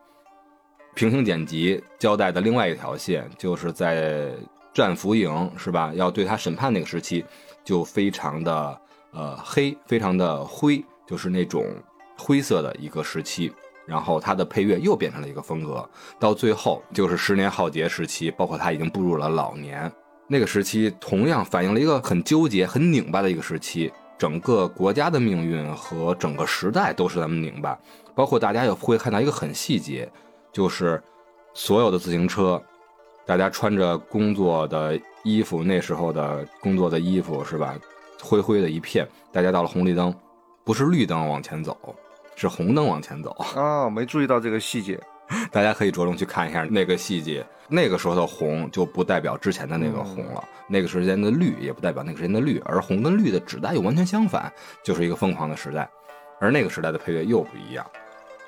[0.95, 4.33] 平行剪辑交代的另外一条线，就是在
[4.73, 5.93] 战俘营是吧？
[5.95, 7.25] 要对他审判那个时期，
[7.65, 8.81] 就非常的
[9.13, 11.65] 呃黑，非常的灰，就是那种
[12.19, 13.53] 灰色的一个时期。
[13.87, 19.91] 然后他的配乐又变成了一个风格，到最后就是十年浩劫时期，包括他已经步入了老年
[20.29, 23.93] 那个时期，同样反映了一个很纠结、很拧巴的一个时期。
[24.17, 27.77] 整个国家的命运和整个时代都是那么拧巴，
[28.15, 30.09] 包括大家也会看到一个很细节。
[30.53, 31.03] 就是
[31.55, 32.63] 所有的自行车，
[33.27, 37.75] 大家穿着工作的衣服，那时候的工作的衣服是吧？
[38.23, 39.07] 灰灰的一片。
[39.33, 40.15] 大家到了红绿灯，
[40.65, 41.77] 不是绿灯往前走，
[42.35, 43.89] 是红灯往前走啊！
[43.89, 45.01] 没注意到这个细节，
[45.53, 47.47] 大家可以着重去看一下那个细节。
[47.69, 55.89] 那个时候的红就不代表之前的那个红了，那个时间的绿也不代表那个时间的绿，而红跟绿的指代又完全相反，就是一个疯狂的时代。
[56.41, 57.87] 而那个时代的配乐又不一样。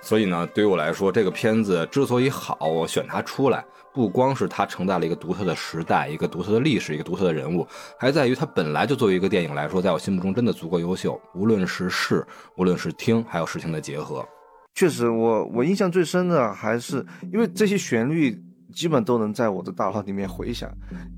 [0.02, 11.18] 所以呢，对于我来说，这个片子之所以好，我选它出来，不光是它承载了一个独特的时代、一个独特的历史、一个独特的人物，还在于它本来就作为一个电影来说，在我心目中真的足够优秀。
[11.34, 14.26] 无论是视，无论是听，还有视听的结合，
[14.74, 18.36] 确实，我我印象最深的还是因为这些旋律。
[18.72, 20.70] 基本都能在我的大脑里面回想。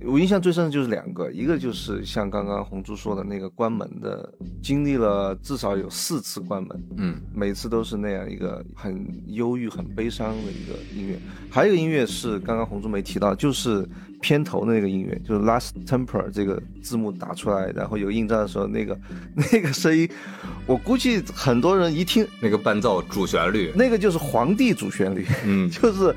[0.05, 11.19] 我印象最深的就是两个，一个就是像刚刚红珠说的那个关门的，经历了至少有四次关门，嗯，每次都是那样一个很忧郁、很悲伤的一个音乐。
[11.51, 13.88] 还有一个音乐是刚刚红珠没提到，就是
[14.21, 18.99] 片头的那个音乐，就是 Last Temper 这个字幕打出来，然后有印章的时候，那个
[19.35, 20.09] 那个声音，
[20.67, 26.14] 我估计很多人一听那个伴奏主旋律，那个就是皇帝主旋律，嗯， 就是。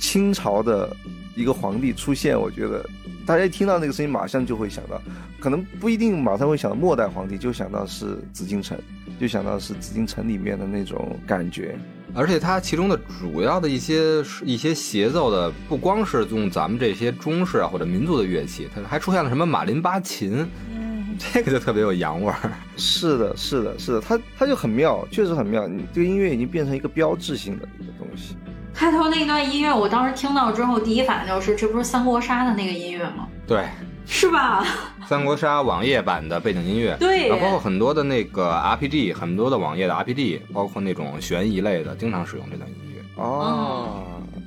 [0.00, 0.96] 清朝的
[1.36, 2.84] 一个皇帝出现，我觉得
[3.24, 5.00] 大家一听到那个声音，马上就会想到，
[5.38, 8.76] 可能不一定马上会想到末代皇帝，就想到是紫禁城，
[9.20, 11.78] 就想到是紫禁城里面的那种感觉。
[12.12, 22.52] 而且它其中的主要的一些一些协奏的，不光是用咱们这些中式啊或者民族的乐器，它还出现了什么马林巴琴，嗯，这个就特别有洋味儿。
[22.76, 25.68] 是的，是的，是的，它它就很妙，确实很妙。
[25.68, 28.34] 你这个音乐已经变成一个标志性的一个东西。
[28.74, 33.26] 开头那段音乐，我当时听到之后，第一反应就是，这不是三国杀的那个音乐吗？
[33.46, 33.66] 对，
[34.06, 34.64] 是吧？
[35.06, 43.02] 三国杀网页版的背景音乐，对，包括很多的那个 RPG，很多的网页的 RPG，包括那种悬疑类的，经常使用这段音乐。
[43.16, 44.04] 哦，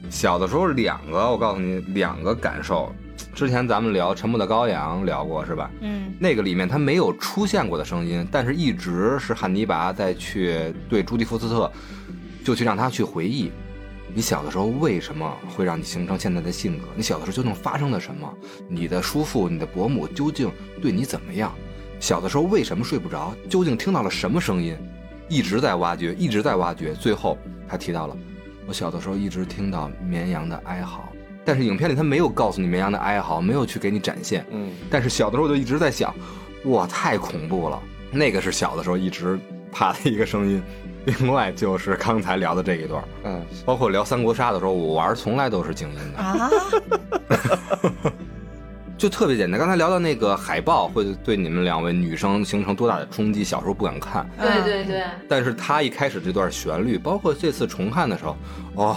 [0.09, 2.91] 小的时候两个，我告诉你两个感受。
[3.35, 5.69] 之前咱们聊《沉默的羔羊》聊过是吧？
[5.81, 11.71] 嗯，那个里面他没有出现过的声音，但是一直是汉尼拔在去对朱迪福斯特，
[12.43, 13.51] 就去让他去回忆，
[14.15, 16.85] 你小的时候为什么会让你形成现在的性格？
[16.95, 18.31] 你小的时候究竟发生了什么？
[18.69, 21.51] 你的叔父、你的伯母究竟对你怎么样？
[21.99, 23.33] 小的时候为什么睡不着？
[23.49, 24.77] 究竟听到了什么声音？
[25.27, 26.93] 一直在挖掘，一直在挖掘。
[26.93, 28.15] 最后他提到了，
[28.67, 31.09] 我小的时候一直听到绵羊的哀嚎。
[31.43, 34.45] 但是影片里他没有告诉你绵羊的哀嚎，没有去给你展现。
[34.51, 36.13] 嗯，但是小的时候我就一直在想，
[36.65, 37.81] 哇，太恐怖了！
[38.11, 39.39] 那个是小的时候一直
[39.71, 40.61] 怕的一个声音。
[41.05, 46.49] 另外就是刚才聊的这一段，嗯，包括聊三国杀的时候，我玩从来都是静音的，啊，
[48.97, 49.59] 就特别简单。
[49.59, 54.25] 刚才聊到那个海报会对你们两位女生形成多大的冲击，小时候不敢看。
[54.39, 58.37] 对对对，但是他一开始这段旋律，包括这次重看的时候，
[58.75, 58.95] 哦、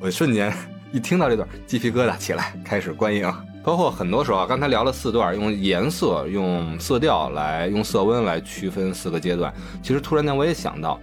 [0.00, 0.52] 我瞬间
[0.92, 3.32] 一听到这段鸡皮疙瘩起来，开始观影。
[3.64, 9.54] 包括很多时候啊，刚才聊了四段，用颜色、用色调来、用色温来区分四个阶段。
[9.80, 11.00] 其实突然间我也想到，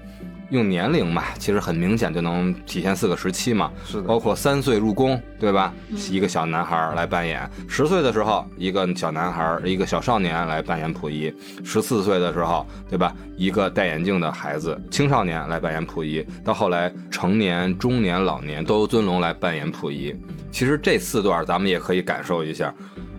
[0.50, 3.72] 用年龄嘛，其实很明显就能体现四个时期嘛。
[3.86, 5.74] 是的，包括三岁入宫，对吧？
[6.10, 11.32] 一个小男孩来扮演；十岁的时候，一个小男孩，一个小少年来扮演溥仪；
[11.64, 13.14] 十四岁的时候，对吧？
[13.38, 20.16] 一个戴眼镜的孩子，青少年来扮演溥仪；到后来成年、中年、老年都由尊龙来扮演溥仪。
[20.52, 22.74] 其实这四段咱们也可以感受一下。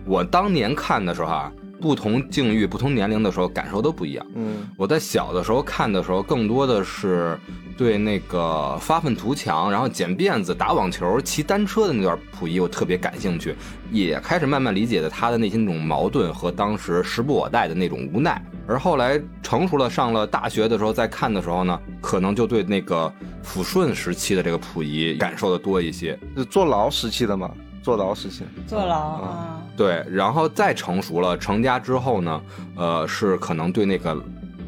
[0.05, 4.25] 我当年看的时候啊，不同境遇、不同年龄的时候感受都不一样。
[4.35, 7.37] 嗯我在小的时候看的时候，更多的是
[7.75, 13.55] 对那个发愤图强，然后剪辫子、打网球、骑单车的那段溥仪，我特别感兴趣，
[13.91, 18.39] 也开始慢慢理解的他的内心那种矛盾和当时时不我待的那种无奈。
[18.67, 23.11] 而后来成熟了，上了大学的时候再看的时候呢，可能就对那个
[23.43, 26.17] 抚顺时期的这个溥仪感受的多一些。
[26.37, 32.41] 是坐牢时期的嘛，坐牢事情，坐牢啊，对，然后再成熟了，成家之后呢，
[32.75, 34.15] 呃，是可能对那个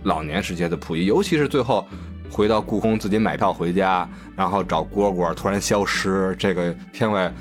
[0.04, 1.88] 老年时期的溥仪，尤其是最后
[2.32, 7.32] 回到故宫自己买票回家，然后找蝈蝈突然消失，这个天外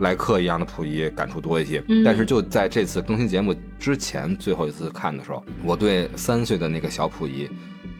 [0.00, 1.82] 来客一样的溥仪感触多一些。
[1.88, 7.48] 嗯但是就在这次更新节目之前最后一次看的时候，我对三岁的那个小溥仪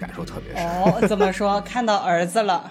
[0.01, 0.83] 感受特别深。
[0.83, 1.61] 哦，怎么说？
[1.65, 2.71] 看到儿子了，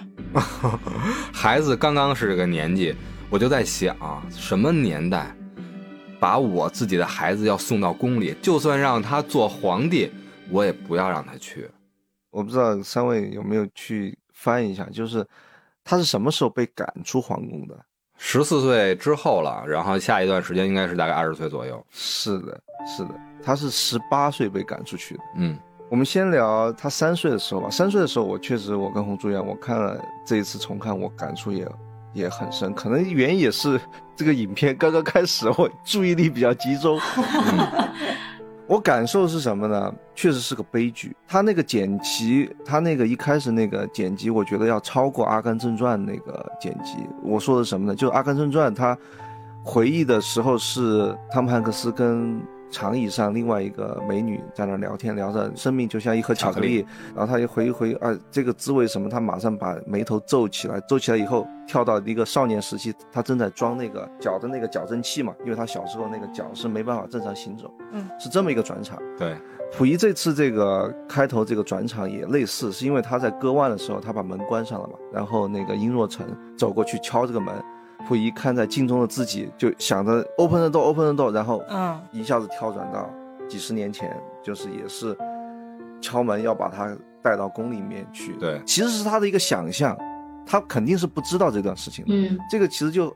[1.32, 2.94] 孩子刚刚是这个年纪，
[3.32, 3.96] 我就在想，
[4.28, 5.32] 什么年代，
[6.18, 10.10] 把我自己的孩子要送到宫里，就算让他做皇帝，
[10.50, 11.70] 我也不要让他去。
[12.30, 15.24] 我不知道三位有没有去翻一下，就是
[15.84, 17.78] 他是什么时候被赶出皇宫的？
[18.18, 21.86] 十四岁之后了，然后下一段时间应该是大概二十岁左右。
[21.92, 23.14] 是的，是的，
[23.44, 25.20] 他是十八岁被赶出去的。
[25.36, 25.56] 嗯
[25.88, 27.70] 我们先聊他三岁的时候吧。
[27.70, 31.64] 三岁的时候，我确实我跟红珠一样，我看了这一次重看，我感触也
[32.12, 32.72] 也很深。
[32.74, 33.80] 可能原因也是
[34.14, 36.98] 这个影片刚刚开始，我注意力比较集中。
[38.66, 39.92] 我感受是什么呢？
[40.14, 41.16] 确实是个悲剧。
[41.26, 46.98] 他那个剪辑，他那个一开始那个剪辑，我觉得要超过《阿甘正传》那个剪辑。
[47.20, 47.96] 我说的什么呢？
[47.96, 48.96] 就《阿甘正传》，他
[49.64, 52.40] 回忆的时候是汤姆汉克斯跟
[52.70, 68.98] 长椅上另外一个美女在那聊天，聊着生命就像一盒巧克力，然后他一回一回啊，这个滋味什么，他马上把眉头皱起来，皱起来以后跳到一个少年时期，他正在装那个脚的那个矫正器嘛，因为他小时候那个脚是没办法正常行走，嗯，是这么一个转场。
[69.18, 69.36] 对，
[69.72, 77.54] 溥仪这次这个开头这个转场也类似，是因为他在割腕的时候，他把门关上了嘛，然后那个殷若晨走过去敲这个门，
[78.08, 82.00] 溥仪看在镜中的自己，就想着 open the door，open the door，然后嗯。
[82.12, 83.08] 一下子跳转到
[83.48, 85.16] 几十年前，就是也是
[86.00, 88.60] 敲门要把他带到宫里面去，对。
[88.66, 89.96] 其实是他的一个想象，
[90.46, 92.38] 他肯定是不知道这段事情的，嗯。
[92.50, 93.14] 这个其实就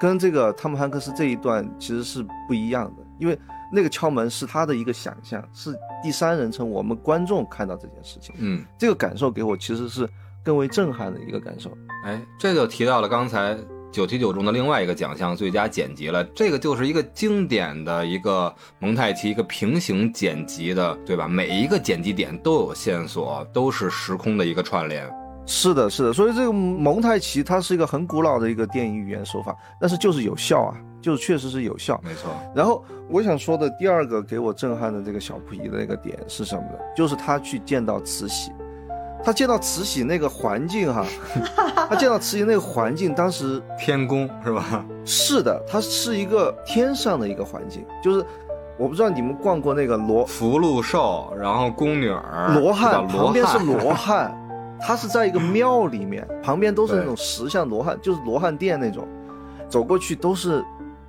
[0.00, 3.38] 跟这个汤姆汉克斯这一段其实是不一样的，因为
[3.72, 10.08] 那个敲门是他的一个想象，是第三人称我们观众看到这件事情，嗯，这个感受给我其实是
[10.42, 11.70] 更为震撼的一个感受。
[12.04, 13.56] 哎，这就提到了刚才
[13.92, 16.22] 九题九中的另外一个奖项——最佳剪辑了。
[16.34, 21.26] 这个就是一个经典的一个蒙太奇，一个平行剪辑的，对吧？
[21.26, 25.10] 每一个剪辑点都有线索，都是时空的一个串联。
[25.46, 32.00] 是的，是的，所以这个蒙太奇它是一个很古老的一个电影语言手法，但是就是有效啊，就是确实是有效。
[32.04, 36.78] 没错，然后我想说的第二个给我震撼的这个小溥仪的那个点是什么呢？
[36.96, 38.52] 就是他去见到慈禧，
[39.22, 41.04] 他见到慈禧那个环境哈，
[41.88, 44.84] 他见到慈禧那个环境，当时天宫是吧？
[45.04, 48.24] 是的，它是一个天上的一个环境，就是
[48.78, 54.34] 我不知道你们逛过那个罗福禄寿，然后宫女儿，罗汉，旁边是罗汉，
[54.80, 59.06] 他是在一个庙里面，旁边都是那种石像罗汉，就是罗汉殿那种。
[59.68, 60.64] 走过去都是，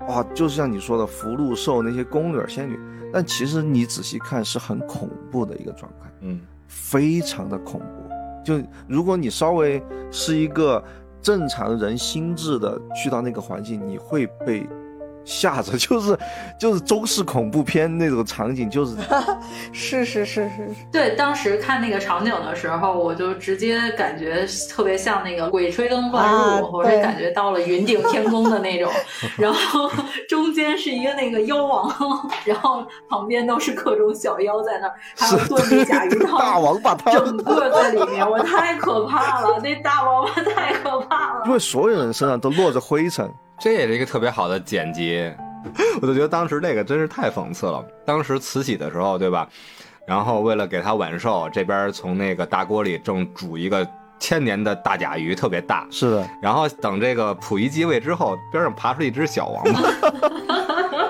[0.08, 2.80] 哇，就是像你说的福禄寿那些宫女仙女，
[3.12, 8.01] 但其实你仔细看是很恐怖的一个状态，嗯，非常的恐怖。
[8.44, 9.82] 就如果你稍微
[10.12, 10.84] 是一个
[11.22, 14.68] 正常人心智的去到那个环境，你会被。
[15.24, 16.18] 吓着 就是
[16.60, 18.96] 就是中式恐怖片那种场景，就是
[19.72, 28.92] 是是是是，对，当时看那个场景的时候，我就直接感觉特别像那个《鬼吹灯乱入》，或者感觉到了云顶天宫的那种。
[29.38, 29.90] 然后
[30.28, 43.32] 中间是一个那个妖王，然后旁边都是各种小妖在那儿，还有炖那甲鱼汤，大王八汤，整个在里面，我太可怕了，那大王八太可怕了，因为所有人身上都落着灰尘。
[43.62, 45.32] 这也是一个特别好的剪辑，
[46.02, 47.86] 我就觉得当时那个真是太讽刺了。
[48.04, 49.48] 当时慈禧的时候，对吧？
[50.08, 53.88] 然后为了给她晚寿，这边从那个大锅里正煮一个
[54.20, 55.86] 千年的大甲鱼，特别大。
[55.92, 56.28] 是的。
[56.42, 59.82] 然后等这个溥仪继位之后，边上爬出一只小王八。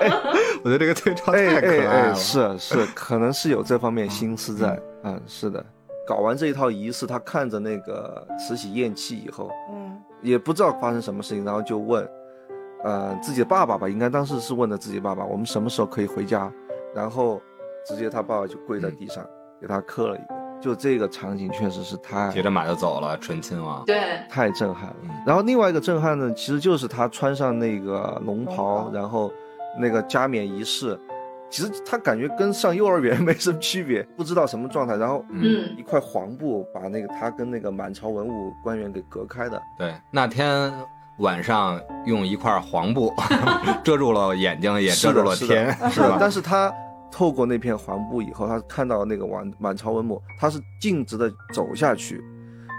[0.62, 2.14] 我觉得这个对照太可爱了。
[2.14, 4.78] 是是，可能是有这方面心思在。
[5.04, 5.64] 嗯，是的。
[6.06, 12.06] 搞完这一套仪式，他看着那个慈禧咽气以后，嗯，也不知道发生什么事情，然后就问。
[12.84, 16.52] 呃，自己的爸爸吧，应该当时是问的自己爸爸，我们什么时候可以回家？
[16.94, 17.40] 然后
[17.86, 19.24] 直接他爸爸就跪在地上
[19.60, 23.96] 给他磕了一个，就这个场景确实是太骑着马就走了，纯亲王，对，
[24.28, 24.96] 太震撼了。
[25.26, 29.32] 然后另外一个震撼呢，其实就是他穿上那个龙袍，然后
[29.80, 30.98] 那个加冕仪式，
[31.48, 34.96] 其实他感觉跟上幼儿园 没什么区别，不知道什么状态。
[34.96, 39.62] 然后，嗯，一块黄布把那个他跟那个满朝文武官员给隔开的。
[39.78, 40.72] 对，那天。
[41.22, 43.14] 晚上用一块黄布
[43.82, 46.16] 遮住了眼睛，也遮住了天，是吧？
[46.20, 46.72] 但是他
[47.10, 52.22] 透过那片黄布以后，他看到那个满满朝文武，他是径直的走下去，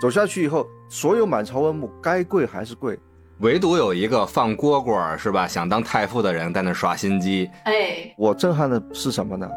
[0.01, 2.99] 走下去以后，所有满朝文武该跪还是跪，
[3.39, 5.47] 唯独有一个放蝈蝈是吧？
[5.47, 7.49] 想当太傅的人在那耍心机。
[7.63, 9.49] 哎，我震撼的是什么呢？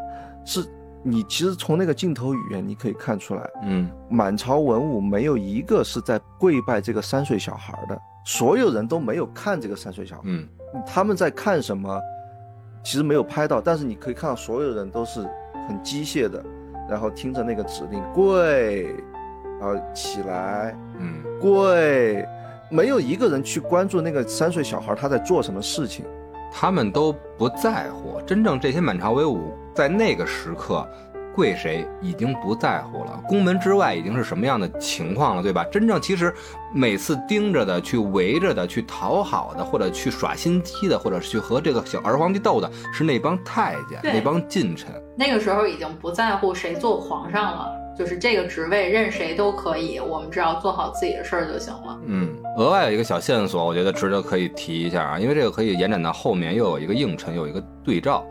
[0.45, 0.65] 是
[1.03, 7.99] 你其实从那个镜头语言你可以看出来，嗯，满朝文武没有一个是在跪拜这个三岁小孩的。
[8.27, 10.45] 所有人都没有看这个三岁小孩，嗯，
[10.85, 11.97] 他们在看什么，
[12.83, 15.21] 其实没有拍到，但是你可以看到所有人都是
[15.65, 16.43] 很机械的，
[16.89, 18.83] 然后听着那个指令跪，
[19.61, 22.27] 然后起来，嗯，跪，
[22.69, 26.05] 没有一个人去关注那个三岁小孩他在做什么事情，
[26.51, 28.19] 他们都不在乎。
[28.25, 30.85] 真正这些满朝威武在那个时刻。
[31.37, 35.63] 跪谁已经不在乎了，宫门之外已经是什么样的情况了，对吧？
[35.71, 36.33] 真正其实
[36.73, 44.91] 每次盯着的、去围着的、去讨好的，或者去耍心机的，或者是去和这个小儿皇帝斗的，是那帮太监、那帮近臣。
[45.15, 51.99] 那个时候已经不在乎谁做皇上了，就是这个职位任谁都可以，我们只要做好自己的事儿就行了。
[52.07, 58.25] 嗯，额外有一个小线索，我觉得值得可以提一下啊，因为这个可以延展到后面，又有一个映衬，有一个对照。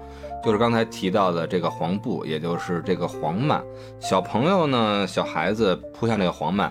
[0.47, 3.61] 就是刚才提到的这个黄布，也就是这个黄幔。
[3.99, 6.70] 小朋友呢，小孩子扑向这个黄幔，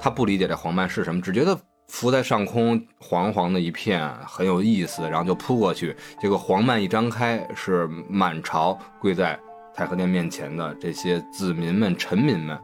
[0.00, 1.56] 他不理解这黄幔是什么，只觉得
[1.86, 5.96] 浮在上空，黄黄的一片，很有意思，然后就扑过去。
[6.20, 9.38] 这个黄幔一张开，是满朝跪在
[9.72, 12.58] 太和殿面前的这些子民们、臣民们，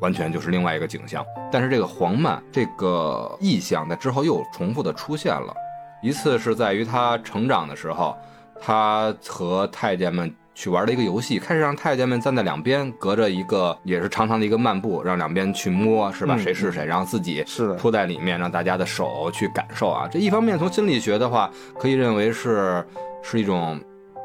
[0.00, 1.22] 完全就是另外一个景象。
[1.52, 5.54] 但是这个黄幔这个意象在之后又重复的出现了，
[6.02, 8.16] 一次是在于他成长的时候。
[8.60, 16.36] 他和太监们去玩了一个游戏，开始让太监们站在两边，隔着一个也是长长的一个漫步，让两边去摸，是吧？
[16.36, 20.06] 谁是谁，然后自己是扑在里面，让大家的手去感受啊。
[20.10, 22.84] 这一方面从心理学的话，可以认为是
[23.22, 23.80] 是一种，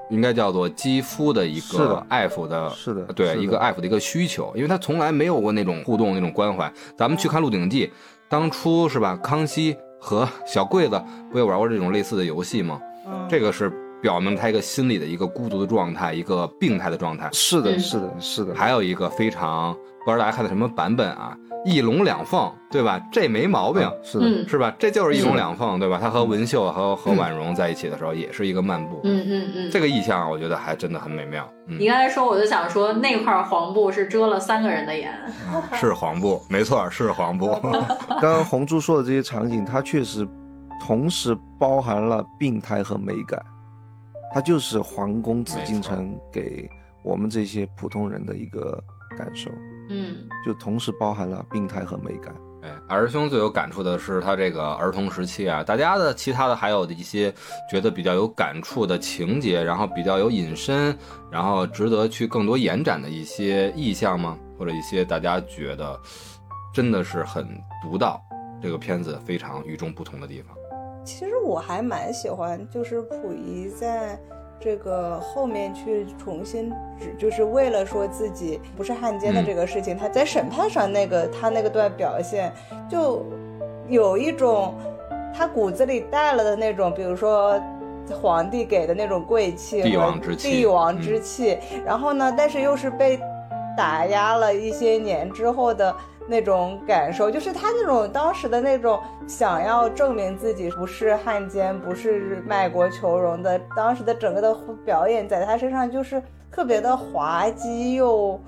[0.10, 6.70] 应该叫做肌肤的一个爱抚的，是的，对，一个爱抚的一个需求，因为他从来没有过那种互动、那种关怀。
[6.98, 7.88] 咱们去看《鹿鼎记》，
[8.28, 9.18] 当初是吧？
[9.24, 12.82] 康熙和小桂子不也玩过这种类似的游戏吗？
[13.30, 13.72] 这个是。
[14.06, 17.28] 表明他一个心理的一个孤独的状态，一个病态的状态。
[17.34, 18.54] 是的，是的，是的。
[18.54, 19.74] 还有一个非常
[20.06, 21.36] 不知道大家看的什么版本啊，
[21.66, 23.02] 一龙两凤，对吧？
[23.12, 24.72] 这没毛病，是的，是吧？
[24.78, 25.98] 这就是一龙两凤，对吧？
[26.00, 29.02] 他和文秀和和婉容在一起的时候，也是一个漫步。
[29.06, 31.44] 嗯嗯嗯，这个意象我觉得还真的很美妙。
[31.66, 35.12] 你刚才说，我就想说，那块黄布是遮了三个人的眼，
[35.74, 37.48] 是黄布，没错，是黄布。
[38.22, 40.28] 刚刚红珠说的这些场景，它确实
[40.86, 43.44] 同时包含了病态和美感。
[44.36, 46.70] 它就是皇宫紫禁城给
[47.06, 48.84] 我们这些普通人的一个
[49.18, 49.50] 感受，
[49.88, 52.36] 嗯，就同时包含了病态和美感。
[52.62, 57.34] 哎，儿兄最有感触的是他这个儿童时期啊，大家的其他的还有的一些
[57.72, 60.94] 觉得比较有感触的情节，然后比较有隐身，
[61.32, 64.38] 然后值得去更多延展的一些意象吗？
[64.60, 65.98] 或者一些大家觉得
[66.74, 67.48] 真的是很
[67.82, 68.22] 独到，
[68.62, 70.54] 这个片子非常与众不同的地方。
[71.06, 74.20] 其实我还蛮喜欢，就是溥仪在
[74.60, 82.52] 这个后面去重新指，就是为了说自己不是汉奸的这个事情，他在审判上那个他那个段表现，
[82.90, 83.24] 就
[83.88, 84.74] 有一种
[85.32, 87.62] 他骨子里带了的那种，比如说
[88.20, 93.20] 皇帝给的那种贵气帝王之气，帝王之气，然后呢，但是又是被
[93.78, 95.96] 打压了一些年之后的。
[96.28, 106.22] 那种感受，就是他那种当时的那种想要证明自己不是汉奸，不是卖国求荣的，当时的整个的表演，在他身上就是
[106.52, 108.40] 特别的滑稽又，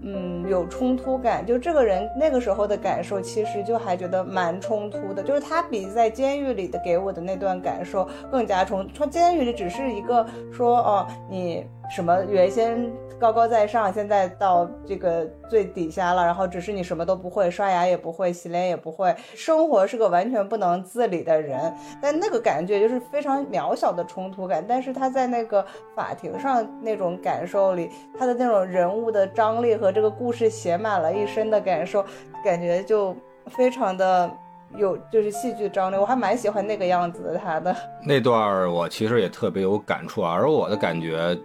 [0.00, 1.44] 嗯，有冲突感。
[1.44, 5.22] 就这个人那个时候的感受，其实就还觉得蛮冲突的。
[5.22, 8.88] 就是他比在监狱里的给我的那段感受更加冲。
[8.94, 12.90] 从监狱里只是一个说，哦，你什么原先。
[13.20, 21.58] 高高在上，现在到这个最底下了，然后只是你什么都不会，刷牙也不会，洗脸也不会，生活是个完全不能自理的人。
[22.00, 25.66] 但那个感觉就是非常渺小的冲突感，但是他在那个
[25.96, 32.04] 法庭上那种感受里，他的那种人物的张力和这个故事写满了一身的感受，
[32.44, 33.16] 感觉就
[33.46, 34.30] 非常的
[34.76, 35.96] 有就是戏剧张力。
[35.96, 37.74] 我还蛮喜欢那个样子的他的
[38.06, 41.36] 那段，我其实也特别有感触啊，而我的感觉。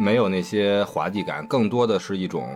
[0.00, 2.48] 没有那些滑稽感，更多的是一种，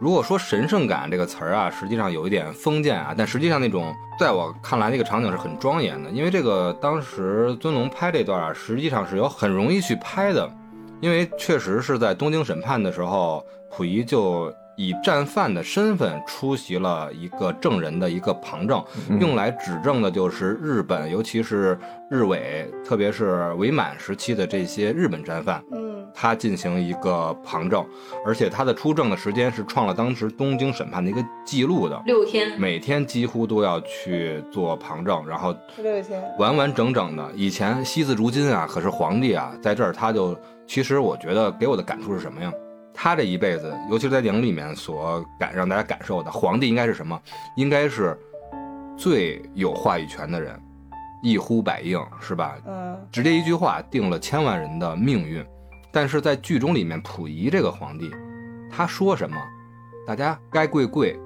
[0.00, 10.50] 如果说神圣感这个词儿啊，实际上有一点封建啊，但实际上那种在我看来，那个场景是很庄严的，因为这个当时尊龙拍这段啊，实际上是有很容易去拍的，
[11.00, 14.52] 因为确实是在东京审判的时候，溥仪就。
[14.76, 18.84] 以战犯的身份出席了一个证人的一个旁证，
[19.20, 21.78] 用来指证的就是日本，尤其是
[22.10, 25.62] 日伪，特别是伪满时期的这些日本战犯。
[25.72, 27.84] 嗯，他进行一个旁证，
[28.24, 37.26] 而且他的出证的时间是创了当时东京审判的一个记录的六天，每天几乎都要去做旁证，然后六天完完整整的。
[37.34, 42.52] 以前惜字如金啊，可是皇帝啊，在这儿他就，其实我觉得给我的感触是什么呀？
[42.98, 47.20] 他这一辈子，尤其是在电影里面所感让大家感受的，皇帝应该是什么？
[47.54, 48.18] 应该是
[48.96, 50.58] 最有话语权的人，
[51.22, 52.56] 一呼百应，是吧？
[52.66, 55.44] 嗯，直接一句话定了千万人的命运。
[55.92, 58.10] 但是在剧中里面，溥仪这个皇帝，
[58.70, 59.36] 他说什么，
[60.06, 61.18] 大家该跪跪，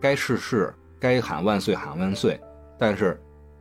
[0.00, 2.40] 该是是，该喊万岁喊万岁，
[2.78, 3.20] 但是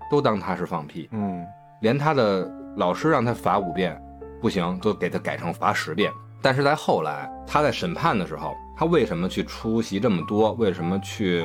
[0.10, 1.10] 都当他是放屁。
[1.12, 1.44] 嗯，
[1.82, 4.00] 连他的老师让他罚五遍，
[4.40, 6.12] 不行，都给他改成罚十遍。
[6.46, 10.52] 但是在后来，他在审判的时候，他为什么去出席这么多？
[10.52, 11.44] 为什么去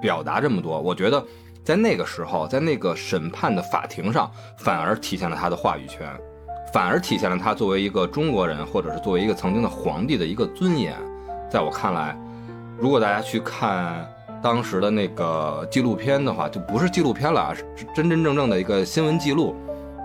[0.00, 0.80] 表达这么多？
[0.80, 1.22] 我觉得，
[1.62, 6.08] 在那个时候，在那个审判的法庭上，反而体现了他的话语权，
[6.72, 10.94] 反而体现了他作为一个中国人，或者是作为一个曾经的皇帝的一个尊严。
[11.50, 12.18] 在我看来，
[12.78, 14.10] 如果大家去看
[14.42, 19.54] 当时的那个纪录片的话，就不是纪录片了啊，是真真正正的一个新闻记录，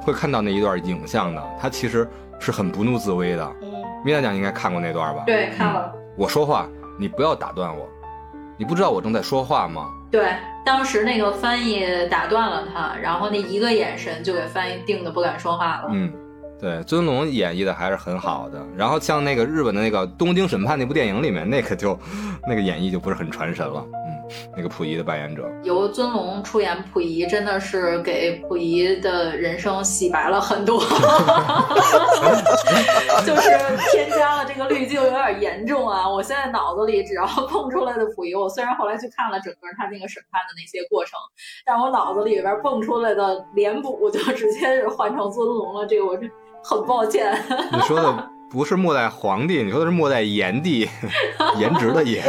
[0.01, 1.41] 会看到那一段影像的。
[1.57, 2.05] 他其实
[2.41, 3.55] 是很不怒自威的。
[4.04, 5.24] 米娜酱应该看过那段吧？
[5.26, 5.93] 对，看了。
[6.16, 6.68] 我说话，
[6.98, 7.88] 你不要打断我。
[8.58, 9.88] 你不知道我正在说话吗？
[10.10, 10.32] 对，
[10.66, 15.89] 当时那个翻译打断了他，然后那一个眼神就给翻译定的不敢说话了。
[15.91, 16.12] 嗯，
[16.60, 18.60] 对，尊龙演绎的还是很好的。
[18.76, 21.98] 然后像那个日本的那个《东京审判》那部电影里面，那个就
[22.48, 23.86] 那个演绎就不是很传神了。
[24.55, 30.80] 那个溥仪的扮演者由尊龙出演溥仪，真的是给溥仪的人生洗白了很多，
[33.25, 33.49] 就是
[33.91, 36.07] 添加了这个滤镜有点严重啊！
[36.09, 41.19] 我现在脑子里只要蹦出来的溥仪，我虽然后来去看了整个他那个审判的那些过程，
[41.65, 46.32] 但我脑子里边蹦出来的脸谱就直接是换成尊龙了，这个我是
[46.63, 47.34] 很抱歉。
[47.71, 50.88] 你说的不是末代皇帝， 你说的是末代炎帝，
[51.60, 52.24] 颜值的颜。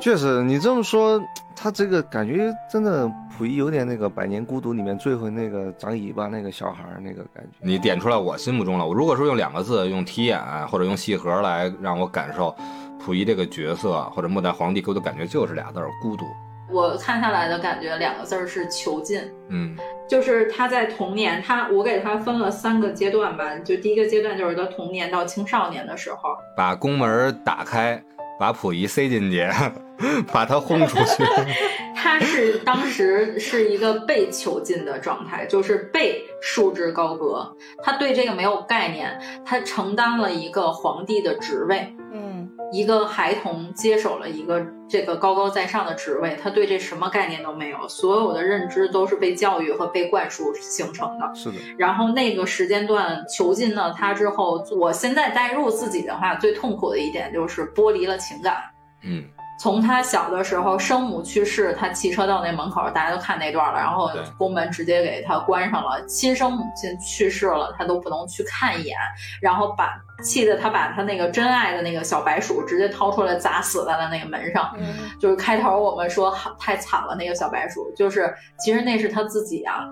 [0.00, 1.20] 确实，你这么说，
[1.54, 7.50] 他这个感觉真的溥仪有点那个《百年孤独》里面最后那个长尾巴那个小孩那个感觉。
[7.60, 8.86] 你点出来我心目中了。
[8.86, 12.54] 我如果说用两个字，用题眼或者用戏核来让我感受
[12.98, 16.24] 溥仪这个角色或者末代皇帝给我的感觉，就是俩字儿：孤独。
[16.72, 19.20] 我看下来的感觉两个字儿是囚禁。
[19.50, 19.76] 嗯，
[20.08, 23.54] 就是他在童年，他我给他分了三个阶段吧。
[23.58, 28.02] 就第一个阶段就是他童年到青少年的时候，把宫门打开。
[28.40, 29.46] 把溥仪塞进去，
[30.32, 31.22] 把他轰出去。
[31.94, 37.54] 他是当时是一个被囚禁的状态，就是被束之高阁。
[37.84, 41.94] 他对这个没有概念，他承担了一个皇帝的职位。
[42.12, 42.31] 嗯，
[42.72, 51.30] 一个孩童接手了一个这个高高在上的职位，他对这什么概念都没有，所有的认知都是被教育和被灌输形成的。
[51.34, 51.58] 是的。
[51.76, 58.56] 然后那个时间段囚禁了他之后，我现在代入自己的话，最痛苦的一点就是剥离了情感。
[59.02, 59.22] 嗯。
[59.62, 66.04] 从他小的时候，生母去世，他骑车到那门口，大家都看那段了，然后宫门直接给他关上了。
[66.04, 68.98] 亲生母亲去世了，他都不能去看一眼，
[69.40, 74.76] 然后把气得他把他那个真爱的那个小白鼠直接掏出来砸死在了那个门上。
[75.20, 79.86] 就是开头我们说太惨了，那个小白鼠，就是其实那是他自己啊，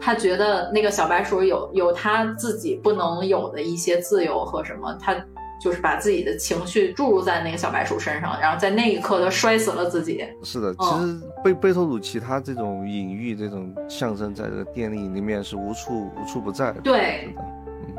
[0.00, 5.14] 他觉得那个小白鼠有有他自己不能有的一些自由和什么，他。
[5.60, 10.24] 就是把自己的情绪注入在那个小白鼠身上，然后在那一刻他摔死了自己。
[10.42, 16.80] 是的，其实贝贝托鲁奇他这种隐喻、这种象征，在这个电影里面是无处无处不在的。
[16.80, 17.28] 对，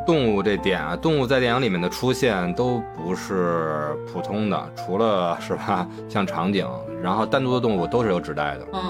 [0.08, 6.68] 动物这点啊，动物在电影里面的出现都不是普通的，除了 是吧，像场景，
[7.04, 8.68] 然后单独的动物都是有指代的。
[8.74, 8.82] 嗯，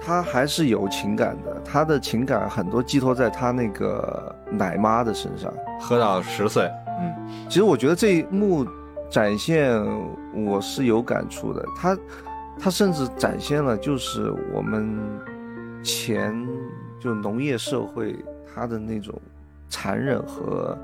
[0.00, 6.70] 他还是有情感的，他的情感很多寄托在他那个奶妈的身上，喝到十岁。
[7.00, 7.14] 嗯，
[7.48, 8.66] 其实我觉得这一幕
[9.08, 9.80] 展现
[10.34, 11.64] 我是有感触的。
[11.76, 11.98] 他，
[12.58, 14.98] 他甚至展现了就是我们
[15.82, 16.32] 前
[17.00, 18.14] 就农业社会
[18.54, 19.14] 它的那种
[19.68, 20.76] 残忍和，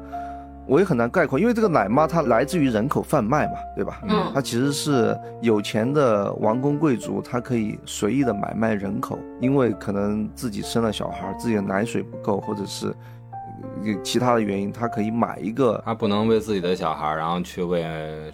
[0.66, 4.00] 我也很难概括，因为这个奶妈她来自于人口贩卖嘛，对吧？
[4.08, 12.92] 嗯，她其实是有钱的王公贵族，他可以随意的买卖人口，因为可能自己生了小孩，自己的奶水不够，或者是。
[14.02, 17.82] 其他的原因，他可以买一个，他不能为自己的小孩，然后去为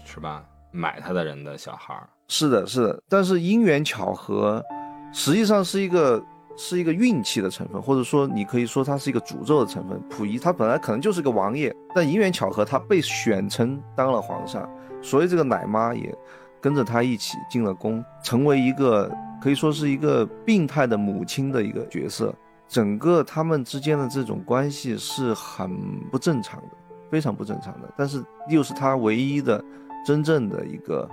[0.03, 1.95] 是吧买他的人的小孩。
[2.27, 3.03] 是的，是的。
[3.07, 4.63] 但是因缘巧合，
[5.11, 6.23] 实际上是一个
[6.55, 10.01] 是一个运气的成分，或者说你可以说它是一个诅咒的成分。
[10.09, 14.67] 溥仪他本来可能就是个王爷，但因缘巧合他被选成当了皇上，
[15.01, 16.15] 所以这个奶妈也
[16.61, 19.11] 跟着他一起进了宫，成为一个
[19.41, 22.33] 可以说是一个病态的母亲的一个角色。
[22.67, 26.69] 整个他们之间的这种关系是很不正常的，
[27.09, 27.93] 非常不正常的。
[27.97, 29.63] 但是又是他唯一的、
[30.05, 31.09] 真正的一个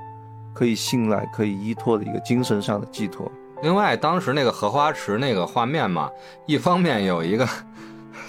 [0.55, 3.31] 可以信赖、可以依托的一个精神上的寄托。
[3.63, 6.11] 另外，当时那个荷花池那个画面嘛，
[6.47, 7.47] 一方面有一个。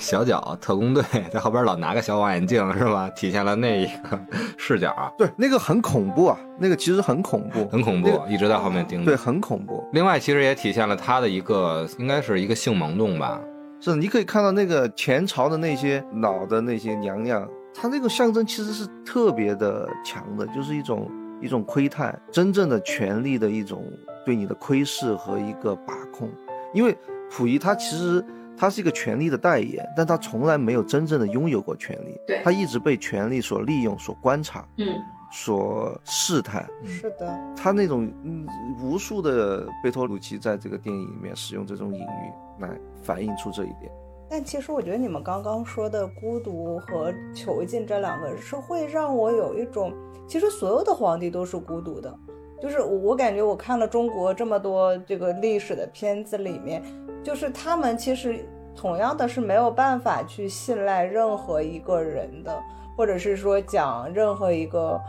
[0.01, 3.07] 小脚特工队 在后边老拿个小望远镜是吧？
[3.11, 4.19] 体现了那一个
[4.57, 4.93] 视角。
[5.17, 9.05] 对，那个很恐怖啊，那个其实很恐怖，很恐怖，一直在后面盯着。
[9.05, 9.87] 对，很恐怖。
[9.93, 13.39] 另外，其实也体现了他的一个，应该是一个性萌动吧。
[13.79, 23.85] 是，你可以看到那个前朝的那些老的那些娘娘，她那个象征其实是特别的强的，就是一种一种窥探真正的权力的一种
[24.25, 26.27] 对你的窥视和一个把控。
[26.73, 26.97] 因为
[27.29, 28.25] 溥仪他其实。
[28.61, 32.15] 他是一个权力的代言，但他从来没有真正的拥有过权力。
[32.27, 34.85] 对，他一直被权力所利用、所观察、嗯，
[35.31, 36.69] 所试探。
[36.85, 38.47] 是的，他那种嗯，
[38.79, 42.69] 无数的贝托鲁奇在这个电影里面使用这种隐喻来
[43.01, 43.91] 反映出这一点。
[44.29, 49.91] 但其实我觉得你们刚刚说的孤独和囚禁这两个是会让我有一种，
[50.27, 52.15] 其实所有的皇帝都是孤独的。
[52.61, 56.81] 就是我感觉我看了中国这么多这个历史的片子里面。
[57.23, 58.43] 就是他们其实
[58.75, 62.59] 同样的是没有办法去信赖任何一个人的，
[62.97, 64.99] 或者是说讲任何一个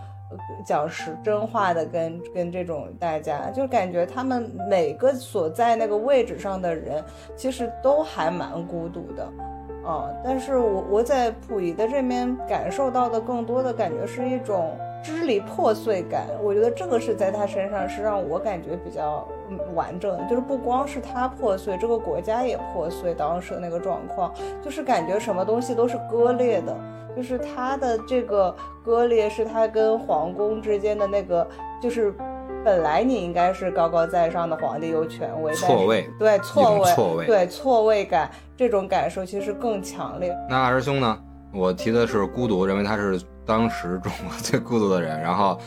[0.67, 7.03] 讲实真话的，跟跟这种大家，就感觉他们每个所在那个位置上的人，
[7.35, 9.27] 其实都还蛮孤独的，
[9.85, 14.77] 啊，但是我我在溥仪的这边感受到的更多的感觉是一种。
[15.05, 19.27] 支离破碎感，我觉得这个是在他身上是让我感觉比较
[19.75, 23.13] 完整的，就是不光是他破碎，这个国家也破碎。
[23.13, 26.77] 当时的那个状况，就是感觉什么东西都是割裂的，
[27.17, 28.55] 就是他的这个
[28.85, 31.45] 割裂是他跟皇宫之间的那个，
[31.83, 32.15] 就是
[32.65, 38.31] 本来你应该是高高在上的皇帝有权威，错位，对错位，错位，对错位感，
[38.63, 40.33] 这种感受其实更强烈。
[40.49, 41.19] 那二师兄呢？
[41.53, 43.21] 我提的是孤独，认为他是。
[43.45, 45.59] 当时中国最孤独的人，然后，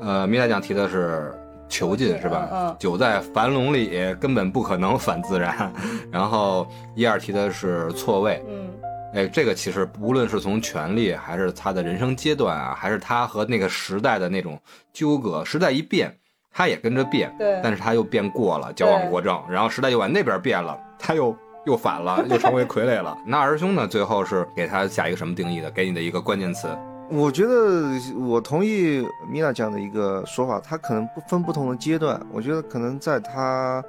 [0.00, 1.34] 呃，米大讲提的是
[1.68, 2.48] 囚禁，是吧？
[2.52, 2.76] 嗯。
[2.78, 5.72] 久在樊笼里，根本不可能反自然。
[6.12, 8.40] 然后一二提的是错位。
[8.48, 8.70] 嗯。
[9.12, 14.56] 哎，这个其实无论是从权力，还是他的人生阶段啊，还是他和那个时代的那种
[14.92, 16.16] 纠葛，时代一变，
[16.52, 17.34] 他也跟着变。
[17.36, 17.58] 对。
[17.60, 19.36] 但是他又变过了，矫枉过正。
[19.50, 21.36] 然后时代又往那边变了，他又
[21.66, 23.16] 又反了， 又成为傀儡了。
[23.26, 23.86] 那二师兄呢？
[23.86, 25.70] 最后是给他下一个什么定义的？
[25.70, 26.68] 给你的一个关键词。
[27.08, 27.84] 我觉得
[28.18, 32.20] 我同意米娜讲的一个说法，他可能不分不同的阶段。
[32.32, 33.84] 我觉得可能在他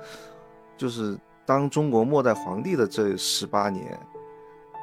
[0.78, 3.98] 就是当中国末代皇帝的这十八年，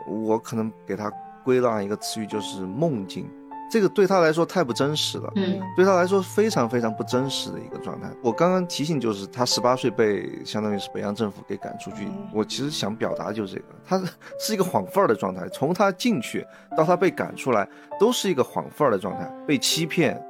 [0.08, 1.12] 我可能给他
[1.44, 3.30] 归纳一个词语，就是梦境。
[3.70, 8.08] 这个对他来说太不真实了，嗯，对他来说非常非常不真实的一个状态。
[8.22, 14.00] 我刚刚提醒就是他十八岁被相当于是北洋政府给赶出去，我其实想表达就是这个，他
[14.38, 16.46] 是一个晃范儿的状态，从他进去
[16.76, 20.22] 到他被赶出来，都是一个晃范儿的状态，被欺骗，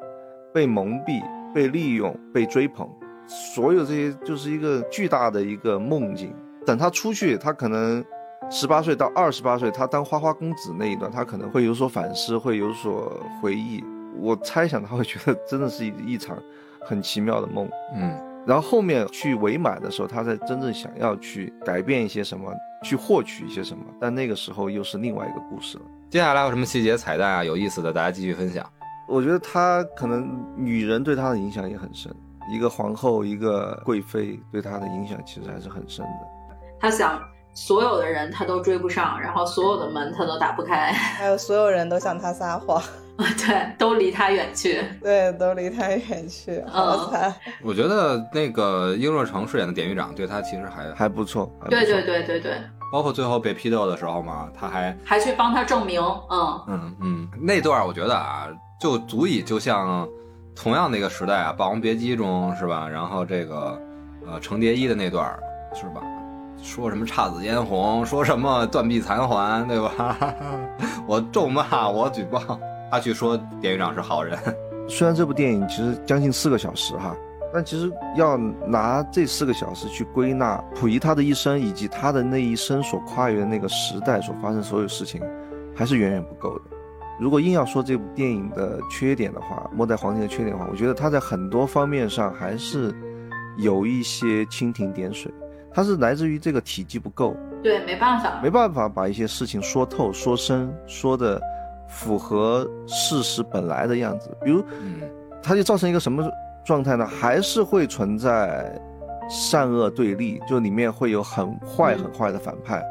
[0.52, 1.22] 被蒙蔽，
[1.52, 2.88] 被利用、被追捧，
[3.26, 6.34] 所有这些就是一个巨大的一个梦境。
[6.64, 8.02] 等他出去，他可能
[8.50, 13.82] 十八岁到二十八岁，他当花花公子那一段，他可能会有所反思，会有所回忆。
[14.16, 16.38] 我猜想他会觉得真的是一一场
[16.80, 17.68] 很奇妙的梦。
[17.94, 18.16] 嗯，
[18.46, 22.52] 然后后面去伪满的时候，他才真正想要去改变一些什么，
[22.84, 23.82] 去获取一些什么。
[24.00, 25.84] 但那个时候又是另外一个故事了。
[26.08, 27.44] 接下来有什么细节彩蛋啊？
[27.44, 28.64] 有意思的，大家继续分享。
[29.08, 32.14] 我觉得他可能女人对他的影响也很深，
[32.52, 36.20] 一个皇后，一个贵妃对他的影响其实还是很深的。
[36.78, 37.20] 他想
[37.54, 42.82] 所有的人他都追不上，然后所有的门他都打不开， 还有所有人都向他撒谎，
[43.16, 44.82] 对，都离他远去。
[45.00, 47.32] 对，都离他远去，好惨。
[47.62, 52.60] 我觉得那个殷若成饰演的典狱长对他其实还还不错，不错对对对对对，
[52.92, 56.00] 包括最后被批斗的时候嘛，他还还去帮他证明，
[56.30, 58.48] 嗯，嗯嗯，那段我觉得啊，
[58.80, 60.08] 就足以就像
[60.56, 62.88] 同样的一个时代啊，《霸王别姬》中是吧？
[62.88, 63.80] 然后这个
[64.26, 65.32] 呃程蝶衣的那段
[65.72, 66.02] 是吧？
[66.64, 70.34] 说什么姹紫嫣红，说什么断臂残垣，对吧？
[71.06, 72.40] 我咒骂，我举报，
[72.90, 74.38] 他去说典狱长是好人。
[74.88, 77.14] 虽然这部电影其实将近四个小时哈，
[77.52, 85.20] 但其实要拿这四个小时去归纳溥仪他的一生以及他的那一生所跨越的那个时代所发生所有事情，
[85.76, 86.64] 还是远远不够的。
[87.20, 92.92] 如果硬要说这部电影的缺点的话，《末代皇帝》的缺点的话，我觉得他在很多方面上还是
[93.58, 95.30] 有一些蜻蜓点水，
[95.74, 101.40] 它是来自于这个体积不够，对，没办法，没办法把一些事情说透、说深、说的
[101.88, 104.30] 符合事实本来的样子。
[104.44, 105.00] 比如，嗯
[105.42, 106.30] 它就造成一个什么
[106.64, 107.04] 状态呢？
[107.04, 108.80] 还是会存在
[109.28, 112.82] 善恶对立，就里面会有很坏很坏的反派，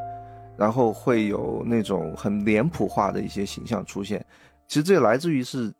[0.57, 4.23] 然后会有那种很脸谱化的一些形象出现。
[4.67, 5.73] 其实这来自于是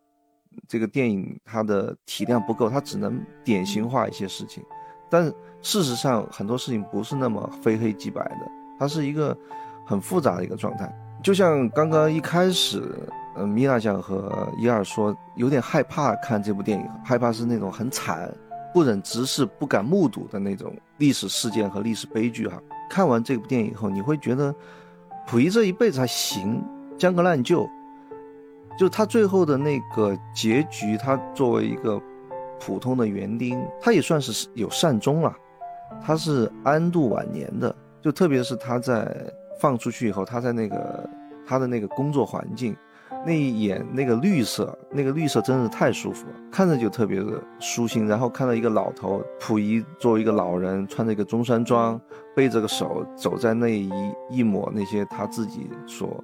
[0.68, 4.64] 这个电影它的体量不够，它只能典型化一些事情。
[5.10, 5.32] 但
[5.64, 9.36] 事实上很多事情不是那么非黑即白的，它是一个
[9.86, 10.94] 很复杂的一个状态。
[11.24, 12.84] 就像刚刚一开始，
[13.36, 18.30] 呃，米娜酱和伊尔说有点害怕看这部电影，害怕是那种很惨、
[18.74, 22.62] 不忍直视、不敢目睹的那种历史事件和历史悲剧哈。
[22.90, 24.54] 看完这部电影以后，你会觉得
[25.26, 26.62] 溥仪这一辈子还行，
[26.98, 27.68] 将个烂就。
[28.78, 32.02] 就他最后的那个结局，他作为一个
[32.60, 35.34] 普通的园丁，他也算是有善终了，
[36.06, 37.74] 他是安度晚年的。
[38.02, 39.16] 就特别是他在
[39.62, 41.10] 放出去以后，他在那个
[41.48, 42.76] 他的那个工作环境，
[43.26, 48.06] 那一眼那个绿色，那个绿色真是太舒服了，看着就特别的舒心。
[48.06, 51.98] 然后看到一个老头，溥仪作为一个老人，穿着一个中山装，
[52.36, 53.90] 背着个手，走在那一
[54.30, 56.22] 一抹那些他自己所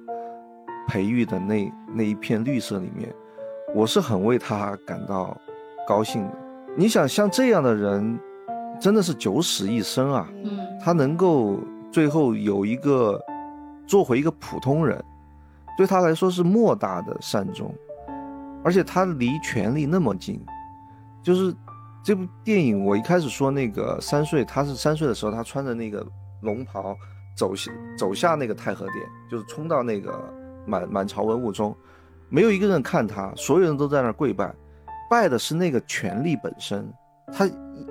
[0.86, 3.10] 培育的那那一片绿色里面，
[3.74, 5.34] 我是很为他感到
[5.88, 6.32] 高兴的。
[6.76, 8.20] 你想，像这样的人，
[8.80, 10.28] 真的是九死一生啊！
[10.42, 11.60] 嗯，他能够
[11.92, 13.20] 最后有一个
[13.86, 15.02] 做回一个普通人，
[15.76, 17.74] 对他来说是莫大的善终，
[18.64, 20.40] 而且他离权力那么近，
[21.22, 21.54] 就是
[22.02, 26.06] 这部电影我一开始说那个三岁，他是三岁的时候，他穿着那个
[26.40, 26.96] 龙袍
[27.36, 28.96] 走下走下那个太和殿，
[29.30, 30.18] 就是冲到那个
[30.66, 31.76] 满满朝文武中，
[32.30, 34.50] 没有一个人看他，所有人都在那儿跪拜，
[35.10, 36.90] 拜的是那个权力本身，
[37.30, 37.46] 他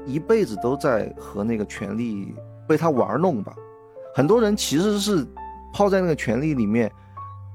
[0.05, 2.33] 一一辈子都在和那个权力
[2.67, 3.53] 被他玩弄吧。
[4.15, 5.25] 很多人其实是
[5.73, 6.91] 泡在那个权力里面，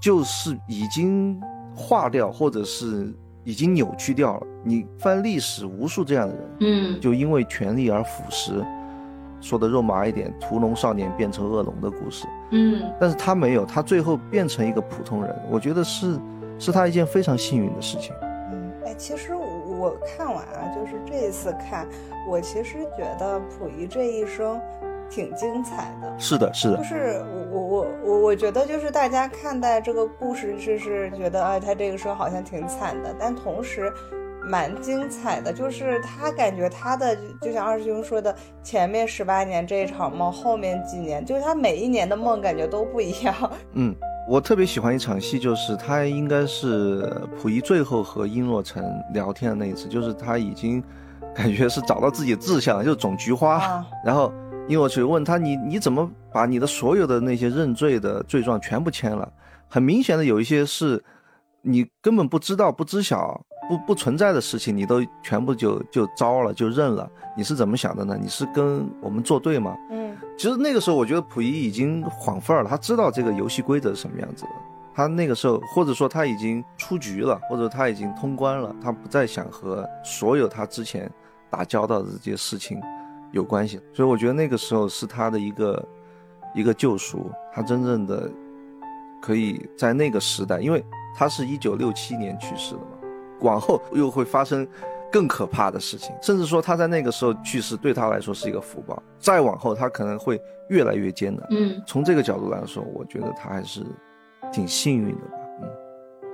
[0.00, 1.40] 就是已经
[1.74, 3.12] 化掉，或者是
[3.42, 4.46] 已经扭曲掉了。
[4.62, 8.64] 你翻历史，无数这样的人，嗯，就因为权力而腐蚀。
[9.40, 12.26] 说的肉麻一点，屠龙少年变成恶龙的故事。
[12.50, 16.18] 嗯，但是他没有，他最后变成一个普通人，我觉得是
[16.58, 18.14] 是他一件非常幸运的事情。
[18.52, 19.34] 嗯，哎，其实
[19.84, 21.86] 我我看完啊，就是这一次看，
[22.26, 24.58] 我其实觉得溥仪这一生
[25.10, 26.14] 挺精彩的。
[26.18, 27.22] 是的，是的就，是
[27.52, 33.92] 我我我我我觉得就是大家看待这个故事，就是觉得啊，他这个时候好像挺惨的，但同时
[34.42, 35.52] 蛮精彩的。
[35.52, 43.34] 就是他感觉他的就像二师兄说的，前面十八年这一场梦，后面几年就是他每一年的梦感觉都不一样。
[43.72, 43.94] 嗯，
[44.26, 47.02] 我特别喜欢一场戏，就是他应该是
[47.36, 50.82] 溥仪最后和殷若晨聊天的那一次，就是他已经
[51.34, 53.58] 感觉是找到自己的志向了，就是种菊花。
[53.58, 54.32] 啊然后
[54.66, 59.30] 殷若晨问他：“你你怎么把你的所有的那些认罪的罪状全部签了？
[59.68, 61.04] 很明显的有一些是
[61.60, 67.10] 你根本不知道、不知晓、不不存在的事情，你都全部就就招了、就认了。
[67.36, 68.18] 你是怎么想的呢？
[68.20, 70.04] 你是跟我们作对吗？”嗯
[70.36, 74.50] 其实那个时候，我觉得溥仪已经晃范儿了，他知道这个游戏规则是什么样子的。
[74.92, 81.10] 他那个时候，或者说他已经出局了，或者他已经通关了，他不再想和所有他之前
[81.50, 82.80] 打交道的这些事情
[83.30, 83.80] 有关系。
[83.92, 85.88] 所以我觉得那个时候是他的一个
[86.52, 88.28] 一个救赎，他真正的
[89.22, 90.84] 可以在那个时代，因为
[91.16, 92.93] 他是一九六七年去世的嘛，
[93.40, 94.66] 往后又会发生
[95.10, 101.46] 更可怕的事情，甚至说他在那个时候去世对他来说是一个福报，再往后他可能会越来越艰难。
[101.50, 103.82] 嗯，从这个角度来说，我觉得他还是。
[104.52, 105.68] 挺幸运的吧，嗯，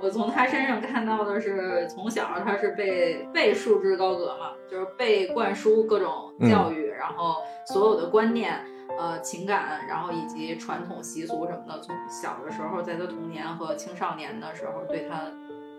[0.03, 8.59] 我从他身上看到的是，从小他是被被束之高阁嘛，就是被灌输各种教育，然后所有的观念、
[8.99, 15.31] 呃情感，然后以及传统习俗什么的，从小的时候，在他童年和青少年的时候，对他。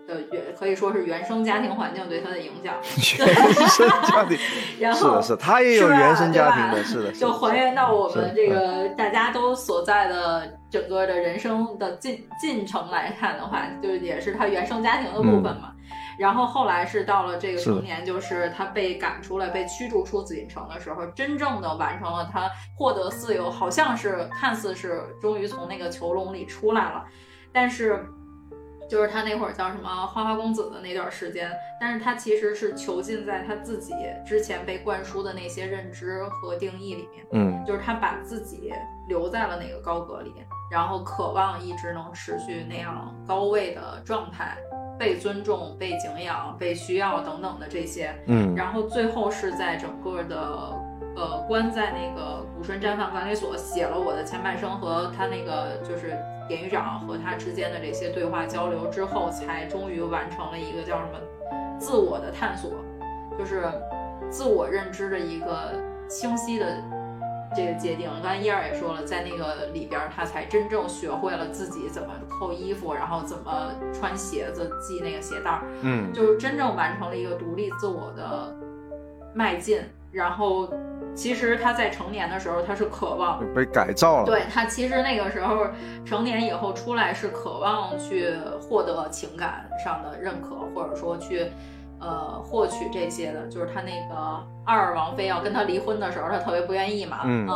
[0.07, 2.75] 的原可以说是原生家庭环境对他的影响，
[3.25, 4.37] 原生家庭，
[4.79, 15.71] 然后是是，他也有原生家庭的，是的，就还原到我们这个大家都所在的整个的人生的进进程来看的话，就也是他原生家庭的部分嘛。
[16.17, 27.05] 然后后来是到了这个成年，就是他被赶出来、被驱逐出紫禁城的时候，真正的完成了他获得自由，好像是看似是终于从那个囚笼里出来了，
[27.51, 28.05] 但是。
[28.89, 33.93] 就是他那会儿叫什么花花公子的那段时间，但是他其实是囚禁在他自己
[34.25, 38.71] 之前被灌输的那些认知和定义里面，嗯，就是他把自己
[39.07, 40.33] 留在了那个高阁里，
[40.73, 44.57] 然后渴望一直能持续那样高位的状态，
[44.97, 50.35] 被尊重、被敬仰、被需要等等的这些，嗯，然后最后是在整个的
[51.15, 56.17] 呃关在那个古顺战犯管理所写了我的前半生和他那个就是。
[56.45, 61.17] 典狱长和他之间的这些对话交流之后，才终于完成了一个叫什么
[61.79, 62.69] 自我的探索，
[63.39, 63.63] 就是
[64.29, 65.71] 自我认知的一个
[66.09, 66.65] 清晰的
[67.55, 68.09] 这个界定。
[68.21, 78.55] 刚才燕儿也说了，在那个里边，他才真正学会了自己怎么扣衣服，然后怎么穿鞋子、系那个鞋带儿，嗯，就是真正完成了一个独立自我的
[79.33, 79.81] 迈进，
[80.11, 80.69] 然后。
[81.15, 84.25] 其实他在成年的时候，他是渴望被改造了。
[84.25, 85.67] 对他，其实那个时候
[86.03, 91.51] 成年以后出来是渴望去获得情感上的认可，或者说去
[92.03, 93.47] 呃获取这些的。
[93.47, 97.47] 就是他那个二王妃要跟他离婚的时候，他特别不愿意嘛，嗯，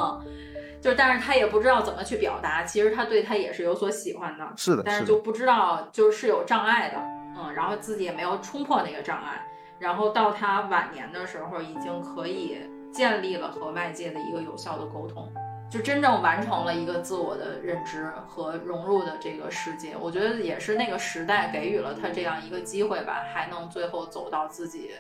[0.80, 2.64] 就是但是他也不知道怎么去表达。
[2.64, 6.98] 其实他对他也是有所喜欢的，是的，但是就不知道就是有障碍的，
[7.38, 9.45] 嗯，然后自己也没有冲破那个障碍，
[9.78, 12.58] 然后到他晚年的时候已经可以。
[12.89, 15.32] 建立了和外界的一个有效的沟通，
[15.70, 19.95] 就真正完成了一个自我的认知和融入的这个世界。
[19.99, 24.91] 我觉得也是那个时代给予了他这样一个机会吧，还能最后走到自己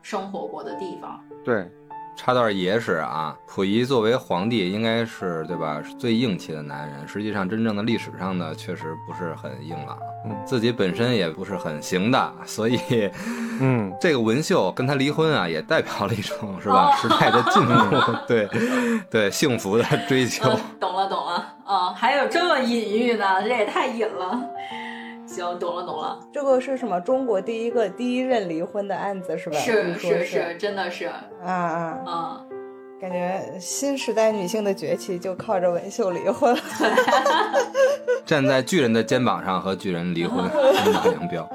[0.00, 1.22] 生活过的地方。
[1.44, 1.68] 对。
[2.14, 5.82] 插段野史啊，溥仪作为皇帝，应该是对吧？
[5.82, 7.08] 是最硬气的男人。
[7.08, 12.32] 实际上，真正的历史上呢，确实不是很硬朗，嗯，自己本身也不是很行的。
[12.44, 12.78] 所以，
[13.60, 16.94] 嗯， 这个文秀跟他离婚啊，也代表了一种是吧？
[16.96, 17.96] 时代的进步，
[18.28, 18.48] 对，
[19.10, 20.44] 对，幸福的追求。
[20.78, 23.42] 懂了，懂了，哦，还有这么隐喻呢？
[23.42, 24.40] 这也太隐了。
[25.32, 27.00] 行，懂了懂了，这个是什么？
[27.00, 29.56] 中国第一个第一任离婚的案子是吧？
[29.58, 32.44] 是是是，真的是，啊啊啊！
[33.00, 36.54] 感觉新时代女性的崛起就靠着文秀离婚，
[38.24, 40.44] 站在巨人的肩膀上和巨人离婚，
[41.18, 41.48] 杨彪。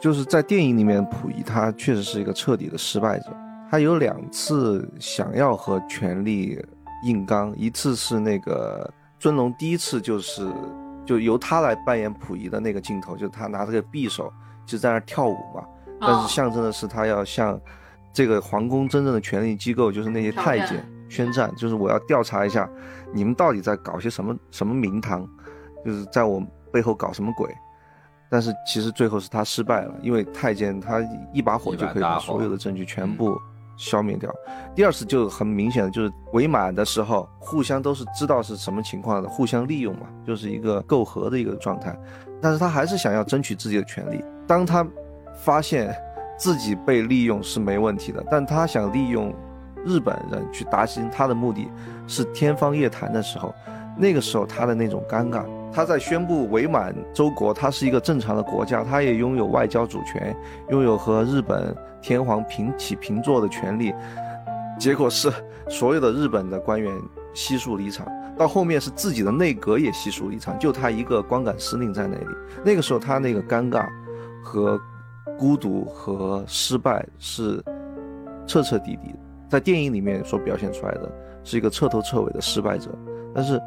[0.00, 3.36] 就是在电影里面，溥仪他确实是一个彻底的失败者。
[3.70, 6.64] 他有两次想要和权力
[7.02, 10.46] 硬刚，一次是那个尊龙，第一次就是。
[11.08, 14.30] 就由他来扮演溥仪的那个镜头，就是他拿这个匕首
[14.66, 15.64] 就在那跳舞嘛，
[15.98, 17.58] 但是象征的是他要向
[18.12, 22.68] 这个皇宫真正的权力机构，就是那些太监宣战，就是我要调查一下
[23.10, 25.26] 你们到底在搞些什么什么名堂，
[25.82, 27.48] 就是在我背后搞什么鬼。
[28.30, 31.00] 但是其实最后是他失败了，因为太监他
[31.32, 33.34] 一把火就可以把所有的证据全部。
[33.78, 34.30] 消灭掉。
[34.74, 41.98] 第二次就很明显的就是伪满的时候，互相都是知道是什么情况的，互相利用嘛，就是一个媾和的一个状态。
[42.42, 44.22] 但是他还是想要争取自己的权利。
[44.46, 44.86] 当他
[45.42, 45.94] 发现
[46.36, 49.34] 自己被利用是没问题的，但他想利用
[49.84, 51.70] 日本人去达成他的目的，
[52.06, 53.54] 是天方夜谭的时候，
[53.96, 55.44] 那个时候他的那种尴尬。
[55.70, 60.34] 他在宣布伪满洲国，他是一个正常的国家，他也拥有外交主权，
[60.70, 63.94] 拥有和日本天皇平起平坐的权利。
[64.78, 65.30] 结果是
[65.68, 66.92] 所有的日本的官员
[67.34, 68.06] 悉数离场，
[68.36, 72.26] 到后面是自己的内阁也悉数离场，就他一个光杆司令在那里。
[72.64, 73.86] 那个时候他那个尴尬
[74.42, 74.80] 和
[75.38, 77.62] 孤独和失败是
[78.46, 79.14] 彻彻底底
[79.48, 81.12] 在电影里面所表现出来的
[81.44, 82.90] 是一个彻头彻尾的失败者，
[83.34, 83.60] 但是。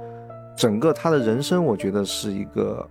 [0.56, 2.88] 整个他的人生，我觉得是一个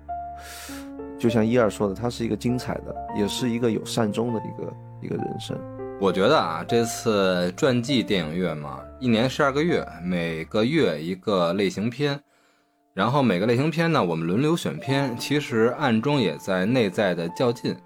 [1.18, 5.58] 就像一二说的，他是一个精彩的，也是一个有善终的一个一个人生。
[6.00, 12.18] 我觉得啊，这次传记电影月嘛，一年十二个月，每个月一个类型片，
[12.94, 17.76] 然后每个类型片呢，我们轮流选片，其实暗中也在内在的较劲。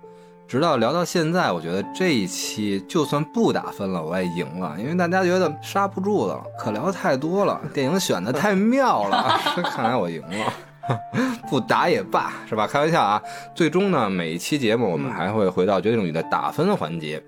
[0.55, 9.37] 直到聊到现在，我觉得这一期就算不打分了，我也赢了，因为大家觉得刹不住了，可聊太多了，电影选的太妙了，
[9.67, 10.97] 看来我赢了，
[11.51, 12.69] 不打也罢，是吧？
[12.69, 13.21] 开玩笑啊！
[13.53, 17.21] 最终呢，每一期节目我们还会回到决定语的打分环节。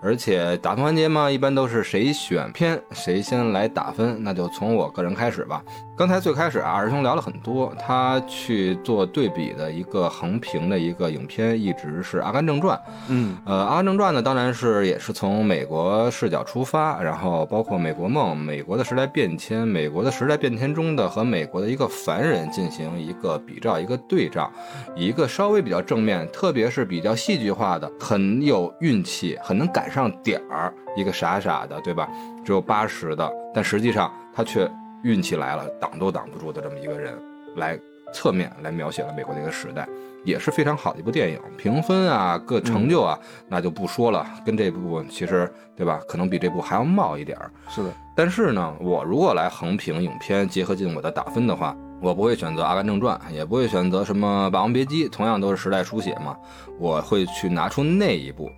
[0.00, 5.60] 而且打分环节嘛，一般都是谁选片谁先来打分，那就从我个人开始吧。
[5.98, 12.78] 刚才最开始啊，二师兄聊了很多，他去做对比的一个横屏的一个影片，一直是《阿甘正传》。
[13.08, 24.48] 嗯，呃，《阿甘正传》呢，当然是也是从美国视角出发，然后包括美国梦、美国的时代变迁、美国的时代变迁中的和美国的一个凡人进行一个比照、一个对照，
[24.94, 32.08] 一个稍微比较正面，特别是比较戏剧化的，很有运气，很能赶上点儿，一个傻傻的，对吧？
[32.44, 34.70] 只有八十的，但实际上他却。
[35.04, 37.14] 运气来了，挡都挡不住的这么一个人，
[37.56, 37.78] 来
[38.12, 39.88] 侧面来描写了美国的一个时代，
[40.24, 41.40] 也是非常好的一部电影。
[41.56, 43.18] 评分啊，各成就啊，
[43.48, 47.50] 那就不说了，跟这部其实对吧，可能比这部还要冒一点儿。
[47.68, 56.36] 是的，但是呢，我如果来横评影片，结合进我的打分的话，我不会选择《阿甘正传》，也不会选择什么《霸王别姬》，同样都是时代书写嘛。
[56.78, 58.48] 我会去拿出那一部，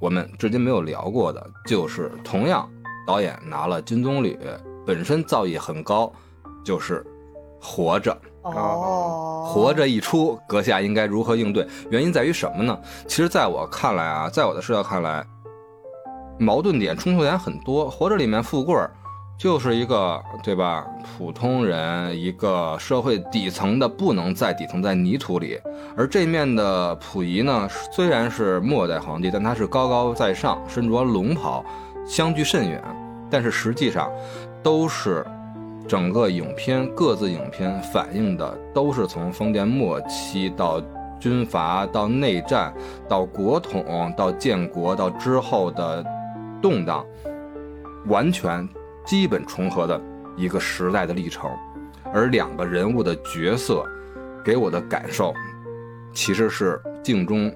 [0.00, 2.68] 我们至今没有聊过的，就是同样
[3.06, 4.36] 导演拿了金棕榈。
[4.86, 6.12] 本身造诣很高，
[6.64, 7.04] 就是
[7.60, 11.66] 活着哦，活着一出，阁下应该如何应对？
[11.90, 12.78] 原因在于什么呢？
[13.08, 15.26] 其实，在我看来啊，在我的视角看来，
[16.38, 17.90] 矛盾点、冲突点很多。
[17.90, 18.88] 活着里面，富贵儿
[19.36, 20.86] 就是一个对吧？
[21.18, 25.60] 普通人，一个社会底层的，不能再底层在泥土里。
[25.96, 31.64] 而这面的溥仪呢，虽然是末代皇帝，但他是高高在上，身着龙袍，
[32.06, 32.80] 相距甚远。
[33.28, 34.08] 但是实际上。
[34.66, 35.24] 都是
[35.86, 40.82] 整个影片各自影片反映的，都是从封建末期到
[41.20, 42.74] 军阀到内战
[43.08, 46.04] 到国统到建国到之后的
[46.60, 47.06] 动荡，
[48.06, 48.68] 完全
[49.04, 50.00] 基本重合的
[50.36, 51.48] 一个时代的历程。
[52.12, 53.84] 而两个人物的角色
[54.44, 55.32] 给我的感受，
[56.12, 57.54] 其实是镜中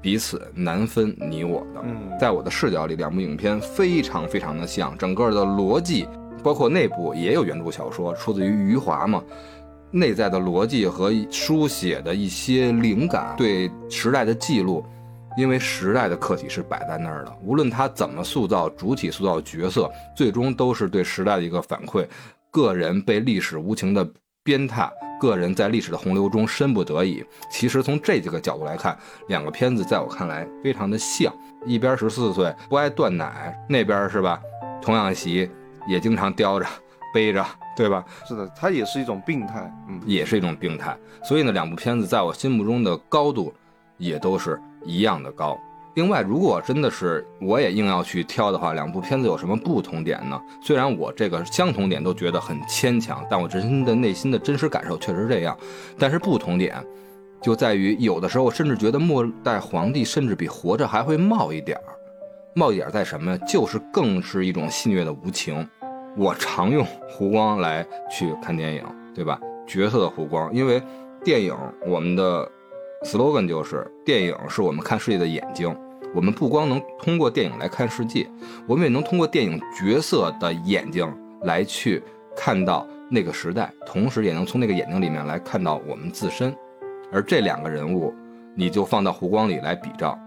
[0.00, 1.82] 彼此难分你我的。
[2.20, 6.06] 在我的视角里，两部影片非常非常的像，整个的逻辑。
[6.42, 9.22] 包括内部也有原著小说，出自于余华嘛，
[9.90, 14.84] 内在的逻辑和书写的一些灵感，对时代的记录，
[15.36, 22.06] 因为时代的客体是摆在那儿的，无论他怎么塑造主体、塑造角色，最终都是对时代的一个反馈。
[22.50, 24.06] 个人被历史无情的
[24.42, 24.90] 鞭挞，
[25.20, 27.24] 个人在历史的洪流中身不得已。
[27.50, 31.32] 其实从这几个角度来看，两个片子在我看来非常的像，
[31.64, 34.40] 一边十四岁不爱断奶，那边是吧？
[34.82, 35.50] 童养媳。
[35.86, 36.66] 也经常叼着、
[37.12, 37.44] 背着，
[37.76, 38.04] 对吧？
[38.26, 40.96] 是的，它也是一种病态，嗯，也是一种病态。
[41.22, 43.52] 所以呢，两部片子在我心目中的高度
[43.98, 45.58] 也都是一样的高。
[45.94, 50.40] 另外，如果真的是我也硬要去挑的话，两部片子有什么不同点呢？
[50.62, 55.54] 虽然我这个相同点都觉得很牵强，但我真心的内心的真实感受确实是这样。
[55.98, 56.82] 但是不同点
[57.42, 61.91] 就在于，有的时候甚至觉得末代皇帝甚至比活着还会冒一点儿。
[62.54, 63.36] 冒点在什么？
[63.38, 65.66] 就是更是一种戏谑的无情。
[66.14, 68.84] 我常用湖光来去看电影，
[69.14, 69.40] 对吧？
[69.66, 70.82] 角色的湖光，因为
[71.24, 72.46] 电影我们的
[73.04, 75.74] slogan 就是电影是我们看世界的眼睛。
[76.14, 78.28] 我们不光能通过电影来看世界，
[78.66, 81.10] 我们也能通过电影角色的眼睛
[81.44, 82.02] 来去
[82.36, 86.54] 看到那个时代，同时也能从那个眼睛里面来看到我们自身。
[87.10, 88.12] 而这两个人物，
[88.54, 90.18] 你就放到湖光里来比照，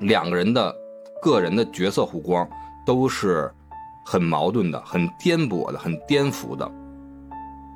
[0.00, 0.81] 两个人的。
[1.22, 2.46] 个人的角色弧光
[2.84, 3.48] 都是
[4.04, 6.68] 很矛盾的、很颠簸的、很颠覆的。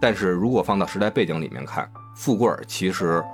[0.01, 3.25] 但是如果放到时代背景里面看，富贵儿其实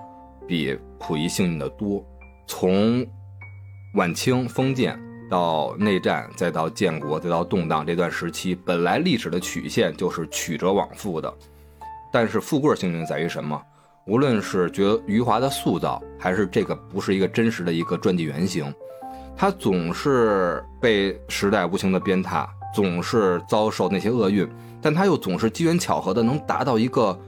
[0.46, 2.04] 比溥仪幸运的多。
[2.46, 3.06] 从
[3.94, 5.00] 晚清封建
[5.30, 11.32] 到内战，再到建国，再到动荡这段时期，本来历史的曲线就是曲折往复的。
[12.12, 13.60] 但是富贵儿幸运在于什么？
[14.06, 18.72] 无论是觉余华的塑造，还是这个不是一个真实的一个传记原型。
[19.36, 24.48] 他总是被时代无情的鞭挞，总是遭受那些厄运，
[24.80, 27.18] 但他又总是机缘巧合的能达到一个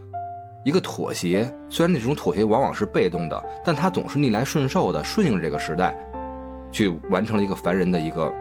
[0.65, 1.53] 一个妥协。
[1.69, 5.97] 虽然那种妥协往往是被动的，但他总是逆来顺受的顺应这个时代，
[6.71, 8.33] 去完成了一个凡人的一个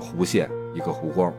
[0.00, 1.32] 弧线，一个弧光。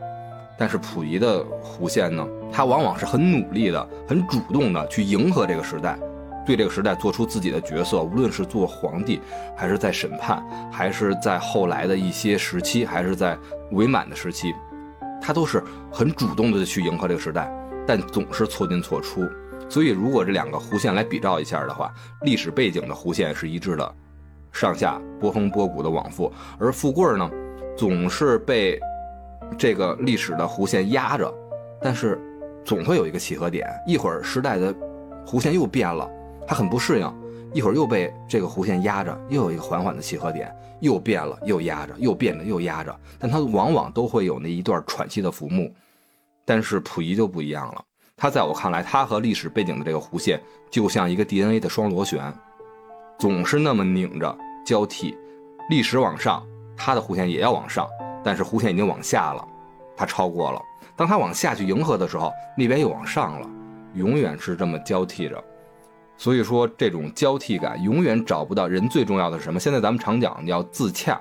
[0.58, 5.98] 但是溥仪的弧线呢，他往往是很努力的、很主动的去迎合这个时代，
[6.44, 9.20] 对这个时代做出自己的角色，无论是做皇帝，
[9.56, 13.38] 还是在审判，还是在后来的一些时期，还是在
[13.72, 14.52] 伪满的时期，
[15.20, 17.52] 他都是很主动的去迎合这个时代，
[17.86, 19.26] 但总是错进错出。
[19.68, 21.90] 所以，如果这两个弧线来比照一下的话，
[22.22, 23.94] 历史背景的弧线是一致的，
[24.52, 27.30] 上下波峰波谷的往复，而富贵儿呢，
[27.74, 28.78] 总是被
[29.56, 31.32] 这个历史的弧线压着，
[31.80, 32.20] 但是
[32.64, 34.74] 总会有一个契合点，一会儿时代的
[35.24, 36.06] 弧线又变了，
[36.46, 37.14] 他很不适应，
[37.52, 45.72] 一会儿又被这个弧线压着，又有一个缓缓的契合点，又变了，又压着，又变了，又压着，但他往往都会有那一段喘息的浮木，
[46.44, 47.84] 但是溥仪就不一样了。
[48.16, 50.40] 他在我看来，他和历史背景的这个弧线
[50.70, 52.32] 就像一个 DNA 的双螺旋，
[53.18, 55.16] 总是那么拧着交替。
[55.70, 56.44] 历史往上，
[56.76, 57.88] 他的弧线也要往上，
[58.22, 59.46] 但是弧线已经往下了，
[59.96, 60.60] 他超过了。
[60.94, 63.48] 当他往下去迎合的时候，那边又往上了，
[63.94, 65.42] 永远是这么交替着。
[66.16, 68.68] 所以说，这种交替感永远找不到。
[68.68, 69.58] 人最重要的是什么？
[69.58, 71.20] 现在咱们常讲要自洽，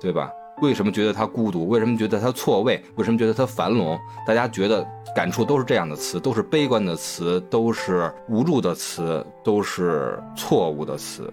[0.00, 0.30] 对吧？
[0.62, 1.68] 为什么觉得他孤独？
[1.68, 2.82] 为什么觉得他错位？
[2.96, 3.98] 为什么觉得他繁荣？
[4.26, 11.32] 大家觉得感触都是这样的词，都是悲观的词，都是无助的词，都是错误的词。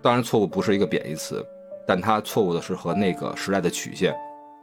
[0.00, 1.44] 当然，错误不是一个贬义词，
[1.86, 4.14] 但它错误的是和那个时代的曲线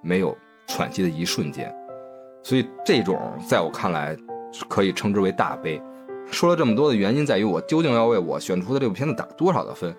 [0.02, 0.38] 没有
[0.68, 1.74] 喘息的一瞬间。
[2.44, 4.16] 所以，这种在我看来
[4.70, 5.82] 可以称之为大悲。
[6.32, 9.94] 说了这么多的原因，在于我究竟要为我选出的这部片子打多少的分？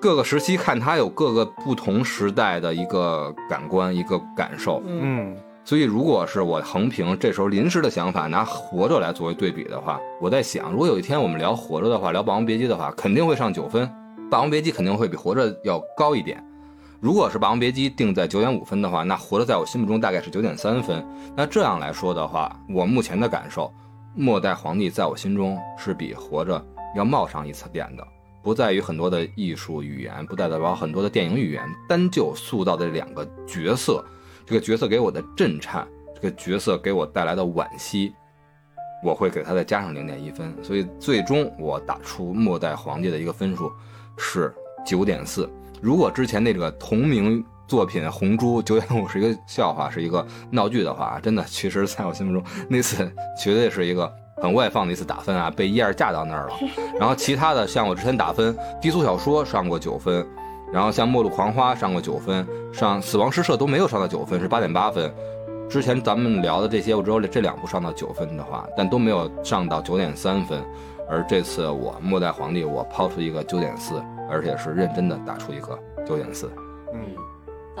[0.00, 13.86] 各个时期看它有各个不同时代的一个感官一个感受，嗯，所以如果是我横评这时候临时的想法拿《活着》来作为对比的话，我在想，如果有一天我们聊《活着》的话，聊《霸王别姬》的话，肯定会上九分，
[14.30, 16.42] 《霸王别姬》肯定会比《活着》要高一点。
[16.98, 21.06] 如果是《霸王别姬》定在九点五分的话，那《活着》在我心目中大概是九点三分。
[21.36, 23.64] 那这样来说的话，我目前的感受，
[24.14, 26.58] 《末代皇帝》在我心中是比《活着》
[26.96, 28.06] 要冒上一层点的。
[28.42, 34.04] 不在于很多的艺术语言，不代表很多的电影语言，单就塑造的两个角色，
[34.46, 38.12] 这个角色给我的震颤，这个角色给我带来的惋惜，
[39.04, 43.70] 我会给他再加上零点一分，所以最终我打出末代皇帝的一个分数
[44.16, 44.52] 是
[44.86, 45.48] 九点四。
[45.82, 53.08] 如果之前那个同名作品《红猪》九点五是一个笑话，是一个闹剧的话，真的，其实在我心目中 那次
[53.40, 54.12] 绝对是一个。
[54.42, 56.54] 很外放的一次打分啊，被一二架到那儿了。
[56.98, 60.26] 然后其他的像我之前打分，低俗小说上过九分，
[60.72, 65.12] 然后像末路狂花上过九分，上死亡诗社都没有上到九分，是八点八分。
[65.68, 70.58] 之前咱们聊的这些，我只有这两部上到九分的话，但都没有上到九点三分。
[71.06, 76.50] 而这次我末代皇帝，我抛出一个九点四，而且是认真的打出一个九点四。
[76.94, 77.14] 嗯。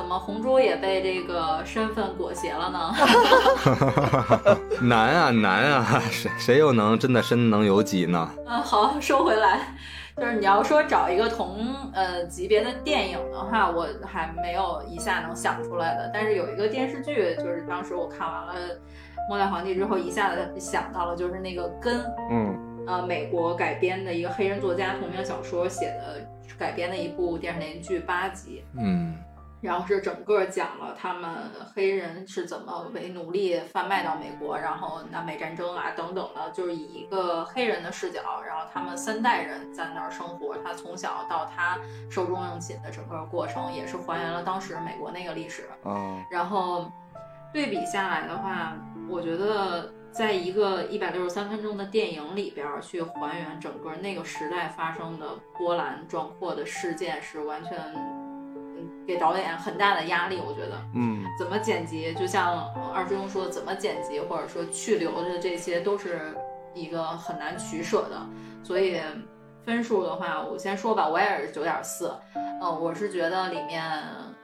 [0.00, 2.94] 怎么红猪也被这个身份裹挟了呢？
[4.80, 8.30] 难 啊难啊， 谁谁又能真的身能有己呢？
[8.48, 9.74] 嗯，好，收回来，
[10.16, 16.10] 就是你要说找一个同呃级别的电影的话，我还没有一下能想出来的。
[16.14, 18.54] 但是有一个电视剧，就是当时我看完了
[19.28, 26.26] 《末代皇帝》之后，一下子想到了，就是那个根嗯呃美国改编的一个黑人作家同名小说写的
[26.58, 28.64] 改编的一部电视连续剧八集。
[28.78, 29.14] 嗯。
[29.60, 31.30] 然后是整个讲了他们
[31.74, 45.68] 黑人是怎么为奴隶贩卖到美国，然后南北战争啊等等的，就是以一个黑人的视角，然后他们三代人在那儿生活，他从小到他寿终正寝的整个过程，也是还原了当时美国那个历史。
[45.84, 46.90] 嗯，然后
[47.52, 48.74] 对比下来的话，
[49.08, 55.26] 我觉得在一个一百六十三分钟的电影里边去还原整个那个时代发生的
[55.58, 58.19] 波澜壮阔的事件，是完全。
[59.06, 66.34] 给导演很大的压力，我觉得，嗯，怎么剪辑，就像二师兄说的，怎么剪辑或者说去留的这些，都是
[66.74, 68.20] 一个很难取舍的。
[68.62, 69.00] 所以
[69.64, 72.12] 分数的话，我先说吧，我也是九点四。
[72.60, 73.82] 呃，我是觉得里面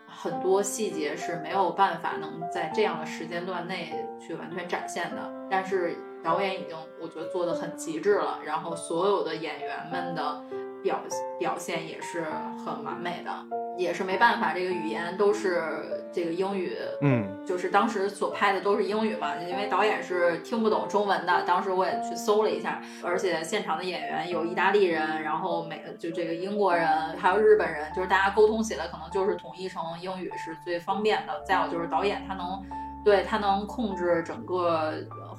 [0.06, 10.42] 很多细节是没有办法能在这样的时间段内去完全展现的，但是导演已经我觉得做的很极致了，然后所有的演员们的
[10.86, 11.00] 表
[11.38, 12.24] 表现也是
[12.64, 13.30] 很完美的。
[13.76, 15.62] 也是没办法，这个语言都是
[16.10, 21.42] 这个英语，嗯，就是当时所拍的都是英语嘛，因为导演是听不懂中文的。
[21.42, 26.88] 当时我也去搜了一下，而且现场的演员有意大利人，然后美就这个英国人，
[27.18, 31.42] 还有日本人，就是大家沟通起来可能就是统一成英语是最方便的。
[31.44, 32.64] 再有就是导演他能，
[33.04, 34.94] 对他能控制整个。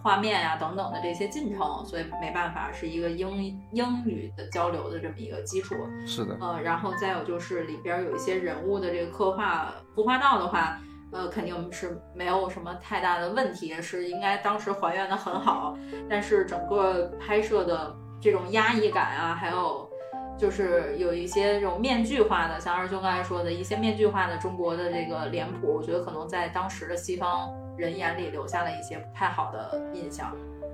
[0.07, 5.75] 画面呀等等的这些进程，所以没办法是一个英英语的交流的这么一个基础。
[6.05, 10.79] 是的，呃，然后再有就是里边有一些人物的这个刻画服化道的话，
[11.11, 15.77] 呃，肯定是没有什么太大的问题，是应该当时还原的很好。
[16.09, 19.89] 但是整个拍摄的这种压抑感啊，还有
[20.37, 30.31] 就是有一些这种面具化的，像二兄刚才说的一些面具化的中国的这个脸谱，我觉得可能在当时的西方人眼里留下了一些不太好的印象。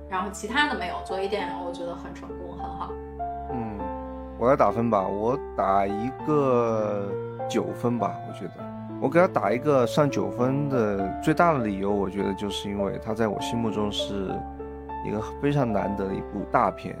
[0.08, 2.90] 然后其他的没有，作为电影，我觉得很成功，很好。
[3.50, 3.78] 嗯，
[4.38, 7.08] 我来打分吧，我打一个
[7.48, 8.52] 九分吧，我觉得
[9.00, 14.30] 我给他打一个上九分的最大的理由，我觉得就是因为他在我心目中是
[15.06, 16.96] 一个非常难得的一部大片。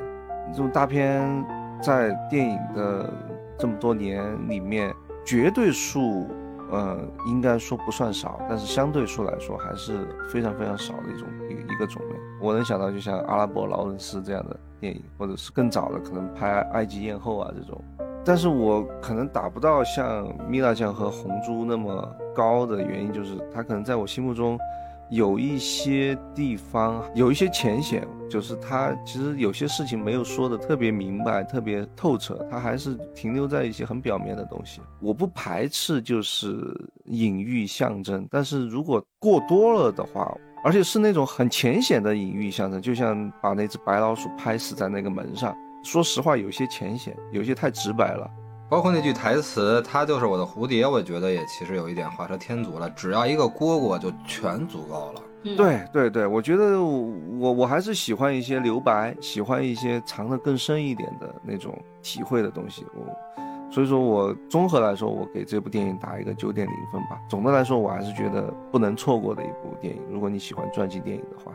[0.52, 1.44] 这种大片
[1.80, 3.10] 在电影的
[3.58, 4.92] 这么多年里面，
[5.24, 6.26] 绝对数，
[6.74, 12.16] 呃，应该说不算少，但是相对数来说还是非常非常少的一种一一个种类。
[12.40, 17.80] 我能想到，就像阿拉伯劳伦斯这样的电影，或者是更早的，可能拍《埃及艳后》啊这种。
[18.24, 24.58] 但是我可能达不到像米娜酱和红猪那么高的原因，就是他可能在我心目中。
[25.10, 34.80] 有一些地方有一些浅显，就是他其实有些事情没有说的特别明白、特别透彻，他还是停留在一些很表面的东西。
[35.00, 36.56] 我不排斥就是
[37.04, 45.54] 隐喻象征，但是如果过多了的话，而且是那种很浅显的隐喻象征，就像把那只白老鼠拍死在那个门上，
[45.84, 48.28] 说实话有些浅显，有些太直白了。
[48.68, 52.90] 包括那句台词，他就是我的蝴蝶，我觉得也其实有一点画蛇添足了。
[52.90, 55.22] 只要一个蝈蝈就全足够了。
[55.56, 62.84] 对对对，我觉得我我还是喜欢一些留白，喜欢一些藏得更深一点的那种体会的东西。
[62.94, 67.20] 我所以说我综合来说，我给这部电影打一个九点零分吧。
[67.28, 70.00] 总的来说，我还是觉得不能错过的一部电影。
[70.10, 71.52] 如果你喜欢传记电影的话。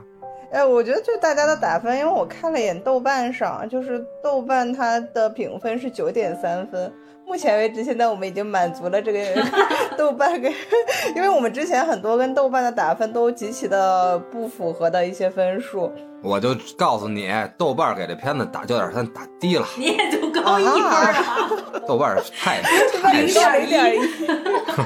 [0.52, 6.92] 哎，我觉得就大家的打分，因为我看了眼豆瓣上，就是豆瓣它的评分是九点三分。
[7.26, 9.20] 目前为止，现在我们已经满足了这个
[9.96, 10.52] 豆瓣跟，
[11.16, 15.92] 因为我们之前很多跟豆瓣的打分都极其的不符合的一些分数。
[16.22, 19.66] 我就告诉你，豆瓣给这片子打九点三，打低了。
[19.78, 21.50] 你也就高一分啊？
[21.88, 22.62] 豆瓣太
[23.02, 23.96] 太少一点。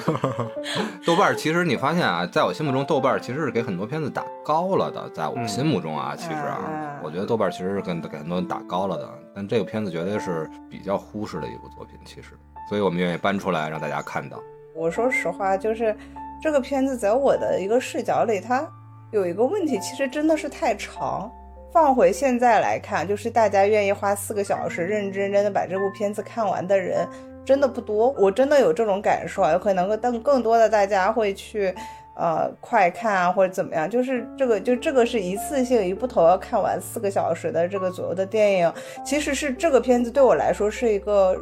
[1.05, 5.09] 豆瓣其实你发现啊，在我心目中，豆瓣其实是给很多片子打高了的。
[5.09, 9.09] 在我心目中啊，其实啊，我觉得豆瓣其实是跟给很多人打高了的。
[9.35, 12.37] 但这个片子绝对是比较忽视的一部作品，其实，
[12.69, 14.39] 所以我们愿意搬出来让大家看到。
[14.75, 15.95] 我说实话，就是
[16.41, 18.67] 这个片子在我的一个视角里，它。
[19.13, 21.31] 有一个问题，其实真的是太长。
[21.71, 27.07] 放回现在来看，就是大家愿意花四个小时认认真真的把这部片子看完的人，
[27.45, 28.09] 真的不多。
[28.17, 31.73] 我真的有这种感受，有可能更更多的大家会去，
[32.15, 33.89] 呃，快看啊，或者怎么样。
[33.89, 38.73] 就是这个，就这个是一次性一部头要看完四个小时的这个左右的电影，
[39.03, 41.35] 其实是这个片子对我来说是一个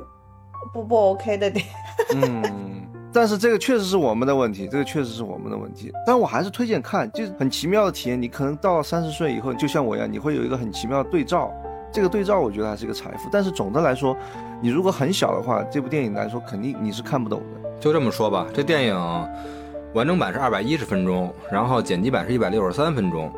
[0.74, 1.66] 不不 OK 的点。
[2.16, 2.71] 嗯。
[3.14, 5.92] 但是这个确实是我们的问题，这个确实是我们的问题。
[6.06, 8.22] 但我还是推荐看，就是很奇妙的体验。
[8.22, 11.52] 你可能到了三十岁以后，就像我一样，你会有一个很奇妙的对照。
[11.92, 13.28] 这个对照，我觉得还是一个财富。
[13.32, 14.16] 但是总的来说，
[14.62, 17.70] 你如果很小的话，这部电影来说，肯定你是看不懂的。
[17.82, 18.96] 就这么说吧，这电影
[19.94, 23.30] 完整版是二百一十分钟，然后剪辑版是一百六十三分钟。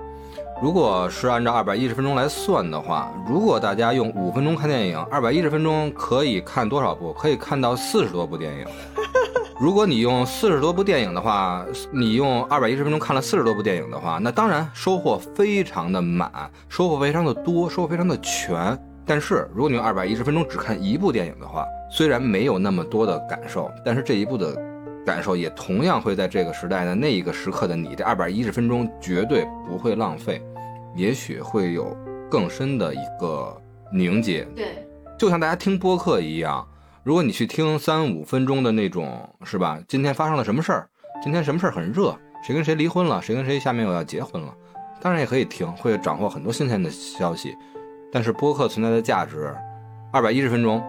[0.62, 7.12] 如果是按照二百一十分钟来算的话，如果大家用五分钟看电影，二百一十分钟可以看多少部？
[7.14, 8.66] 可以看到四十多部电影。
[9.64, 16.30] 如果你用四十多部电影的话，你用二百一十分钟看了四十多部电影的话，那当然收获非常的满，
[16.68, 18.78] 收获非常的多，收获非常的全。
[19.06, 24.54] 但是如果你用二百一十分钟只看一部电影的话，虽然没有那么多的感受，但是这一部的
[25.06, 30.42] 感受也同样会在这个时代的那一个时刻的你，这二百一十分钟绝对不会浪费，
[30.94, 31.96] 也许会有
[32.30, 33.56] 更深的一个
[33.94, 34.44] 凝结。
[34.58, 34.86] 对，
[35.18, 36.68] 就像大家听播客一样。
[37.04, 39.78] 如果你去听三五分钟的那种，是吧？
[39.90, 40.88] 今天发生了什么事儿？
[41.22, 42.18] 今天什么事儿很热？
[42.42, 43.22] 谁跟谁离婚了？
[43.22, 44.54] 谁跟谁下面又要结婚了？
[45.02, 47.58] 当然也可以听，会掌握很多新鲜的消息。
[48.10, 49.54] 但是播客存在的价值，
[50.14, 50.82] 二百一十分钟，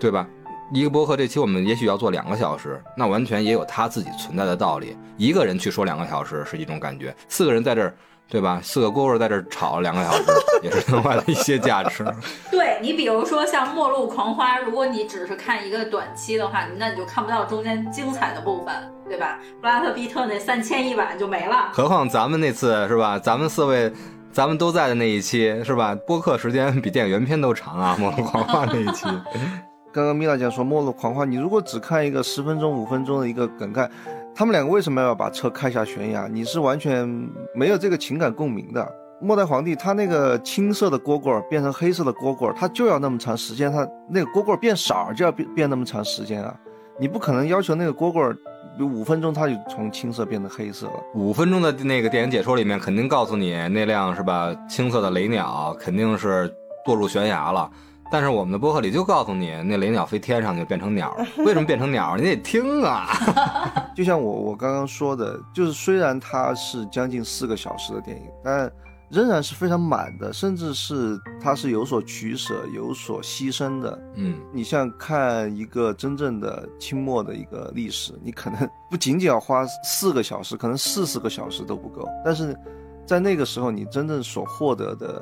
[0.00, 0.28] 对吧？
[0.72, 4.96] 一个播客这期我们也许要做两个小时，那完全也有它自己存在的道理。
[5.16, 7.94] 一个人去说两个小时是一种感觉，四个人在这儿。
[8.28, 8.58] 对吧？
[8.62, 10.24] 四个蝈蝈在这吵了两个小时，
[10.62, 12.04] 也是另外的一些价值。
[12.50, 18.74] 对你，比如说像《末路狂花》，如果你只是看一个短期的话，那你就看不到中间精彩的部分，
[19.08, 19.38] 对吧？
[19.60, 21.68] 布拉特·皮特那三千一晚就没了。
[21.72, 23.18] 何况咱们那次是吧？
[23.18, 23.92] 咱们四位，
[24.32, 25.94] 咱们都在的那一期是吧？
[26.06, 29.06] 播客时间比电影原片都长啊，《末路狂花》那一期。
[29.92, 33.88] 刚刚米娜讲说《末路狂花》，你如果只看一个十分钟、五分钟的一个梗概。
[34.36, 36.26] 他们两个为什么要把车开下悬崖？
[36.26, 37.08] 你是完全
[37.54, 38.92] 没有这个情感共鸣的。
[39.20, 46.52] 末代皇帝他那个青色的蝈蝈变成黑色的蝈蝈，他就要那么长时间，他那个蝈蝈变色就要变变那么长时间啊！
[46.98, 48.36] 你不可能要求那个蝈蝈
[48.84, 50.94] 五分钟它就从青色变成黑色了。
[51.14, 56.52] 五分钟的那个电影解说里面肯定告诉你，那辆是吧青色的雷鸟肯定是
[56.84, 57.70] 堕入悬崖了。
[58.14, 61.12] 但是我们的播客里就告诉你，那雷鸟飞天上就变成鸟，
[61.44, 62.16] 为什么变成鸟？
[62.16, 63.08] 你得听啊！
[63.92, 68.70] 就像我我刚刚说的，就是虽然它是将近四个小时的电影，但
[69.10, 74.00] 仍然是非常满的，甚至是它是有所取舍、有所牺牲的。
[74.14, 82.08] 嗯，你像看一个真正的清末的一个历史，你可能不仅仅要花四个小时，可能四十个小时都不够。
[82.24, 82.56] 但是
[83.04, 85.20] 在那个时候，你真正所获得的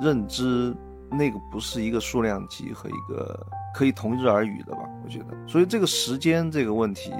[0.00, 0.74] 认知。
[1.10, 4.80] 那个不是一个数量级和一个可以同日而语的吧？
[5.04, 7.12] 我觉得，所以这个时间这个问题，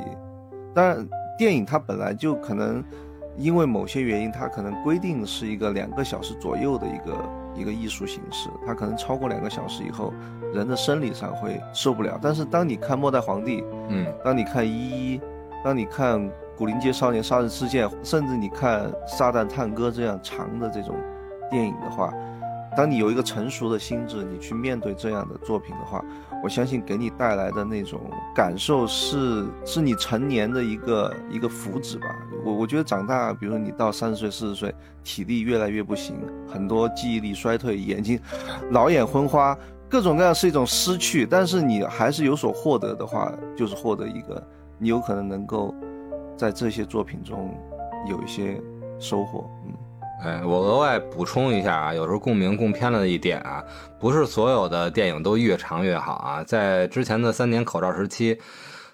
[0.74, 1.06] 当然
[1.36, 2.84] 电影它本来就可能
[3.36, 10.12] 因为某些原因，它可能规定是一个两个小时左右的一个一个艺术形式，它可能超过两个小时以后，
[10.54, 12.18] 人的生理上会受不了。
[12.22, 15.18] 但是当你看《末代皇帝》，嗯，当你看《一一》，
[15.64, 16.20] 当你看
[16.56, 20.94] 《古灵街少年杀人事件》，甚至你看《撒旦探戈》这样长的这种
[21.50, 22.12] 电影的话。
[22.76, 26.04] 当你有一个成熟的心智，你去面对这样的作品的话，
[26.42, 28.00] 我相信给你带来的那种
[28.34, 32.06] 感受是，是你成年的一个一个福祉吧。
[32.44, 36.16] 我我觉得长大，比如说你到三十岁、四十岁，体力越来越不行，
[36.48, 38.18] 很多记忆力衰退，眼睛
[38.70, 39.56] 老眼昏花，
[39.88, 41.26] 各种各样是一种失去。
[41.26, 44.42] 但是你还是有所获得的话，就是获得一个
[44.78, 45.74] 你有可能能够
[46.36, 47.52] 在这些作品中
[48.08, 48.62] 有一些
[48.98, 49.74] 收获，嗯。
[50.22, 53.64] 哎，我额外补充一下啊，有时候共鸣共偏了的一点啊，
[53.98, 56.44] 不是所有的电影都越长越好啊。
[56.44, 58.38] 在之前的三年口罩时期，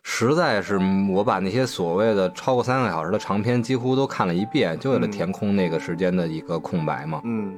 [0.02, 0.78] 实在是
[1.10, 7.20] 我把那些所谓的超过三个小时的长片几乎都看了一遍，就为了填空那个时间的一个空白嘛。
[7.24, 7.54] 嗯，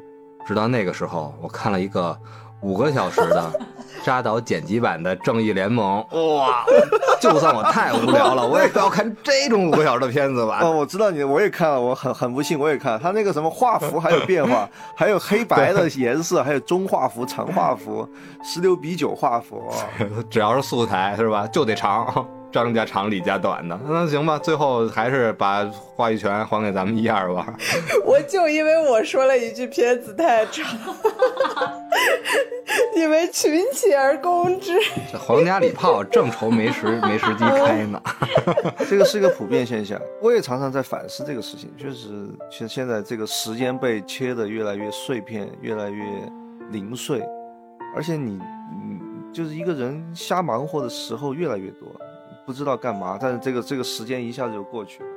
[0.46, 2.18] 直到那个时候，我看了一个。
[2.60, 3.52] 五个小时的
[4.04, 6.04] 扎导剪辑版的《正义联盟》，
[6.36, 6.64] 哇！
[7.20, 10.60] 就算我太无聊了，我也不要看这种五个小时的片子吧。
[10.62, 18.08] 哦，我知道你，我也看了，我很很不幸，我也看他那个什么画幅还有变化， 还有黑白的颜色，还有中画幅、长画幅、
[18.42, 19.62] 十六比九画幅，
[20.30, 22.26] 只要是素材是吧，就得长。
[22.50, 27.54] 张家长李家短的，那行吧，最后还是把话语权还给咱们一二吧。
[28.04, 30.64] 我就因为我说了一句片子太长，
[32.96, 34.72] 你们群起而攻之。
[35.12, 38.00] 这皇家礼炮正愁没时没时机开呢。
[38.88, 41.70] 这个是一个普遍现象，我也常常在反思这个事情。
[41.76, 42.08] 确实，
[42.50, 46.02] 现现在这个时间被切的越来越碎片，越来越
[46.70, 47.22] 零碎，
[47.94, 48.40] 而且你，
[48.72, 48.98] 嗯，
[49.34, 51.88] 就是一个人瞎忙活的时候越来越多。
[52.48, 55.08] 不知道干嘛，但是这个这个时间一下子就过去了。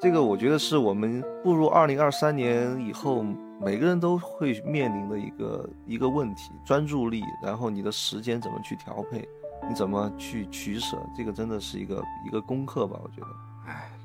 [0.00, 3.24] 这个我觉得是我们步入二零二三年以后，
[3.60, 9.28] 每个人都会面临的一个一个问题：专注力，然后你的时间怎么去调配，
[9.68, 12.98] 你怎么去取舍，这个真的是一个一个功课吧？
[13.00, 13.49] 我觉得。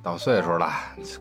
[0.05, 0.69] 到岁数了，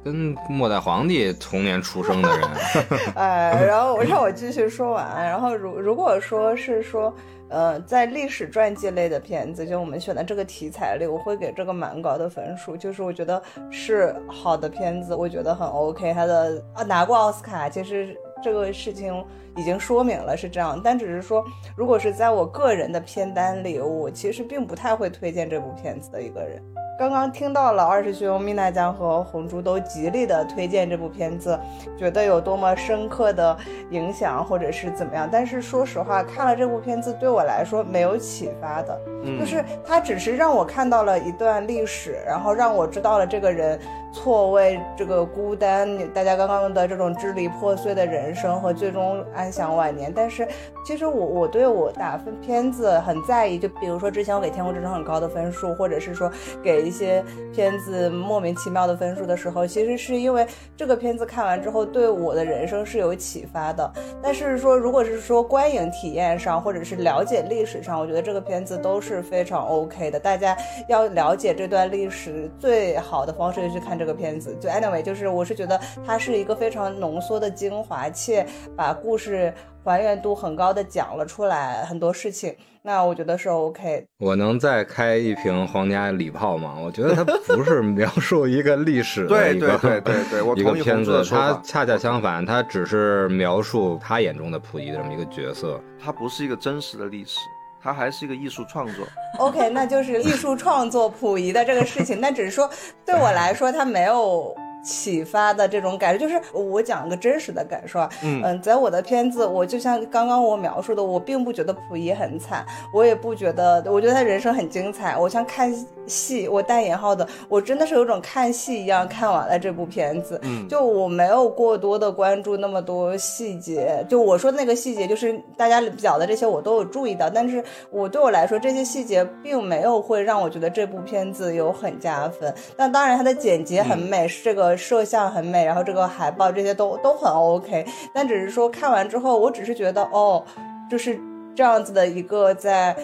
[0.04, 2.48] 跟末代皇帝同年出生的人。
[3.16, 5.24] 哎，然后让我继续说完。
[5.24, 7.12] 然后如如果说是说。
[7.50, 12.76] 呃，在历史传记类的片子，就我们选的这个题材里，我会给这个蛮高的分数。
[12.76, 13.40] 就是我觉得
[13.70, 16.12] 是好的片子，我觉得很 OK。
[16.14, 19.24] 他的啊拿过奥斯卡，其实这个事情
[19.56, 20.80] 已经说明了是这样。
[20.82, 21.44] 但只是说，
[21.76, 26.60] 如果是在我个人的片单里，我其实并不太会推荐这部片子的一个人。
[26.96, 31.58] 刚刚听到了二师兄、蜜娜江和红珠都极力的推荐这部片子，
[31.98, 33.56] 觉得有多么深刻的
[33.90, 35.28] 影响，或者是怎么样。
[35.30, 38.96] 但是说实话，看了这部片子对我来说没有启发的，
[39.38, 43.78] 就是它只是让我看到了一段历史，然后让我知道了这个人。
[44.14, 50.12] 错位，这个孤单，大家刚刚的这种支离破碎的人生和最终安享晚年。
[50.14, 50.46] 但是，
[50.86, 56.30] 其实我我对我打分片子很在意，就比如说之前我给《天空之城》很高的分数，或者是说
[56.62, 60.46] 给一些片子莫名其妙的分数的时候，其实是因为
[60.76, 63.92] 这个片子看完之后对我的人生是有启发的。
[64.22, 70.20] 但是说，如果是说观影体验上，或者是了解历史上，我觉得这个片子都是非常 OK 的。
[70.20, 70.56] 大家
[70.88, 74.03] 要了解这段历史最好的方式，就去看这。
[74.04, 79.50] 这个片子就 anyway，就是我是觉得它是一个非常浓缩的精华，且把故事
[79.82, 84.04] 还原度很高的讲了出来很多事情，那我觉得是 OK。
[84.18, 86.76] 我能再开一瓶皇家礼炮吗？
[86.78, 97.38] 我觉得它不是描述一个历史的 一个对对对对，一个片子，它恰恰相反，它只是描述他眼中的溥仪的这么一个角色，它不是一个真实的历史。
[97.84, 99.06] 他还是一个艺术创作
[99.38, 102.18] ，OK，那就是艺术创作 溥仪的这个事情。
[102.18, 102.68] 那只是说，
[103.04, 115.16] 对我来说，他没有启发的这种感受，就是我讲个真实的感受啊，嗯在我的片子，我就像刚刚我描述的，我并不觉得溥仪很惨，我也不觉得，我觉得他人生很精彩。
[115.16, 115.74] 我像看
[116.06, 120.38] 戏，我带引号的，我真的是有种看戏一样看完了这部片子。
[120.42, 132.52] 嗯就我没有过多的关注那么多细节，就我说那个细节，就是大家讲的这些我都有注意到，但是我对我来说这些细节并没有会让我觉得这部片子有很加分。
[132.76, 140.44] 但当然它的剪辑很美，是这个摄像很美，然后这个海报这些都都很 OK，但只是说看完之后，我只是觉得哦，
[140.90, 141.18] 就是
[141.54, 142.96] 这样子的一个在。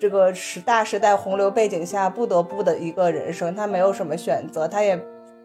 [0.00, 4.96] 这个时大时代洪流背景下不得不的一个人生，他没有什么选择，他也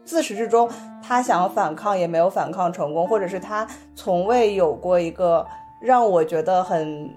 [0.05, 0.69] 自始至终
[1.01, 5.43] 他想反抗也没有反抗成功，或者是他从未有过一个
[5.79, 7.09] 让我觉得很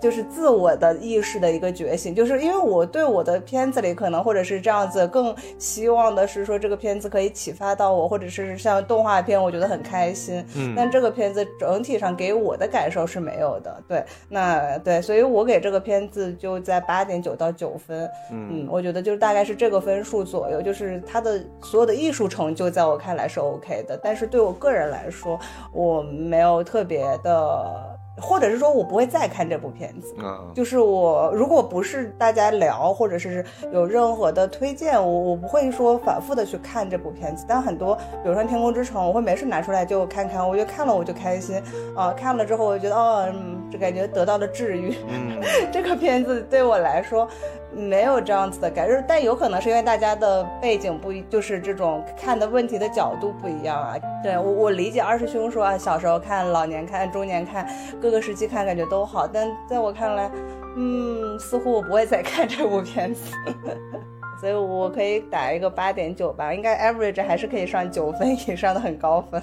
[0.00, 10.44] 就是自我的意识的一个觉醒，就是因为我对我的片子里可能或者是这样子，更希望的是说这个片子可以启发到我，或者是像动画片，我觉得很开心。
[10.56, 13.82] 嗯但这个片子整体上给我的感受是没有的。
[13.86, 18.08] 对，那对，所以我给这个片子就在八点九到九分。
[18.30, 25.38] 嗯，我觉得就是大概是这个分数左右，就是它的所有的艺术成就在我看来是 OK 的，但是对我个人来说，
[25.72, 27.89] 我没有特别的。
[28.20, 37.44] 或者是说我不会再看这部片子，啊，就是我如果不是大家聊，或者是有任何的推荐，我我不会说反复的去看这部片子。
[37.48, 41.60] 但很多，比如说《天空之城》，我会没事拿出来就看看，我觉得看了我就开心
[41.96, 44.94] 啊、看了之后我就觉得哦，嗯，这感觉得到了治愈。
[45.08, 45.40] 嗯
[45.72, 47.26] 这个片子对我来说
[47.72, 53.94] 没有这样子的感受，但有可能是因为大家的背景不一，就是这种看的问题的角度不一样啊。
[54.22, 57.68] 对我我理解二师兄说啊，小时候看、老年看、中年看，
[58.00, 60.30] 各个时期看感觉都好，但在我看来，
[60.76, 63.34] 嗯，似乎我不会再看这部片子。
[64.40, 69.42] 所以我可以打一个八点九吧，应该 average 还是可以上九分以上的很高分。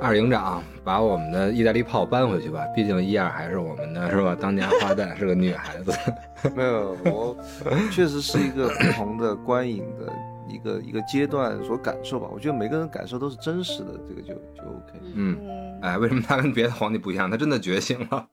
[0.00, 4.36] 二营长把我们的意大利炮搬回去吧，毕竟一二还是我们的是吧？
[4.38, 5.92] 当家花旦是个女孩子。
[6.54, 7.36] 没有，我
[7.90, 10.12] 确实是一个不同的观影的
[10.48, 12.28] 一个一个阶段所感受吧。
[12.32, 14.92] 我觉得每个人感受都是真实的，这个就就 OK。
[15.14, 17.30] 嗯，嗯，哎，为什么他跟别的皇帝不一样？
[17.30, 18.26] 他真的觉醒了，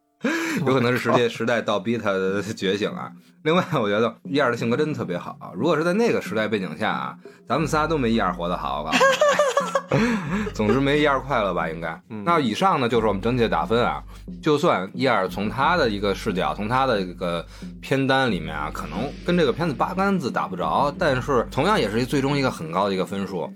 [0.59, 3.11] 有可能是时代时代倒逼他的觉醒啊。
[3.43, 5.53] 另外，我觉得一二的性格真的特别好。
[5.55, 7.17] 如果是在那个时代背景下啊，
[7.47, 8.81] 咱们仨都没一二活得好。
[8.81, 9.82] 我告诉你，
[10.53, 11.69] 总之没一二快乐吧？
[11.69, 11.99] 应该。
[12.25, 14.03] 那以上呢，就是我们整体的打分啊。
[14.41, 17.45] 就算一二从他的一个视角，从他的一个
[17.81, 23.51] 片单里面啊，可能跟这个片子八竿子打不着，但是同样也是最终一个很高的一个分数。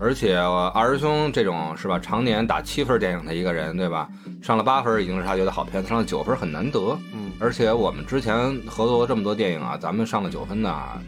[0.00, 4.08] 而且呃二师兄这种是吧，常年打七分电影的一个人，对吧？
[4.40, 6.96] 上了八分已经是他觉得好片子，上了九分很难得。
[7.12, 11.00] 嗯，而且我们之前合作过这么多电影啊，咱们上了九分的啊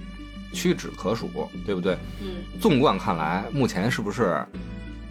[0.53, 1.29] 屈指可数，
[1.65, 1.97] 对不对？
[2.21, 4.23] 嗯，纵观看来，目前是不是《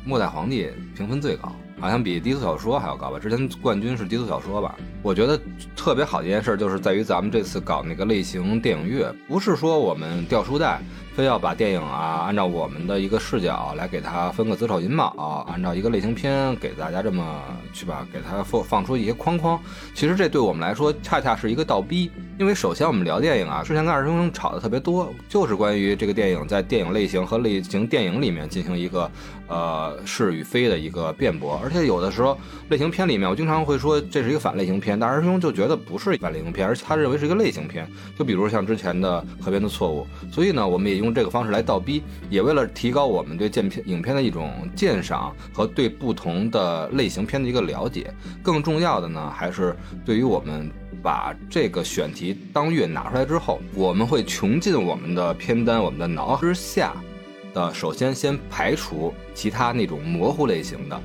[0.06, 0.66] 末代皇帝》
[0.98, 1.54] 评分最高？
[1.80, 3.18] 好像比低俗小说还要高吧？
[3.18, 4.76] 之前冠军是低俗小说吧？
[5.02, 5.40] 我觉得
[5.78, 10.82] 特别好的一件事就是在于咱们这次搞那个类型电影月，不是说我们掉书袋，
[11.16, 17.42] 非要把电影啊按照我们的一个视角来给它分个子丑寅卯，按照一个类型片给大家这么
[17.72, 19.58] 去吧，给它放放出一些框框。
[19.96, 29.12] 其实这对我们来说恰恰是一个倒逼，因为首先我们聊电影啊，之前跟二师兄吵的特别多，就是关于这个电影在电影类型和类型电影里面进行一个
[29.50, 32.38] 呃是与非的一个辩驳，而且有的时候
[32.70, 37.86] 类型片里面，我经常会说这是一个反类型片，但二师兄就觉得不是反类型片，而且他认为是一个类型片。
[38.18, 48.14] 就比如像之前的《河边的错误》，所以呢，我们也用这个方式来倒逼，也为了提高我们对鉴片影片的一种鉴赏和对不同的类型片的一个了解。
[48.42, 49.76] 更重要的呢，还是
[50.06, 50.72] 对于我们
[51.02, 56.94] 把这个选题当月拿出来之后，我们会穷尽我们的片单，我们的脑之下
[57.54, 61.02] 的，首先先排除其他那种模糊类型的。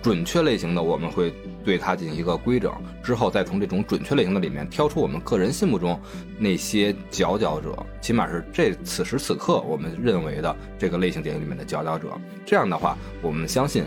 [0.00, 1.34] 准确类型的，我们会
[1.64, 2.72] 对它进行一个规整，
[3.02, 6.00] 之后再从这种准确类型的里面挑出我们个人心目中
[6.38, 12.16] 那些佼佼者，起码是这此时此刻我们认为的这个类型电影里面的佼佼者。
[12.46, 13.84] 这样的话，我们相信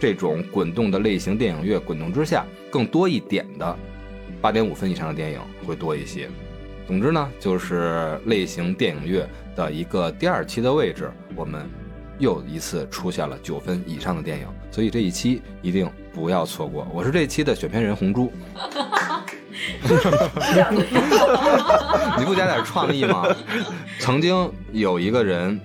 [0.00, 3.76] 这种滚动的类型电影月滚动之下，更多一点的
[4.42, 6.28] 八点五分以上的电影会多一些。
[6.84, 11.64] 总之呢，就是类型电影月的一个第二期的位置，我们
[12.18, 16.86] 又一次出现了九分以上的电影，所以这一期一定不要错过。
[16.92, 18.32] 我是这期的选片人红珠，
[22.18, 23.24] 你不加点创意吗？
[24.00, 25.58] 曾经有一个人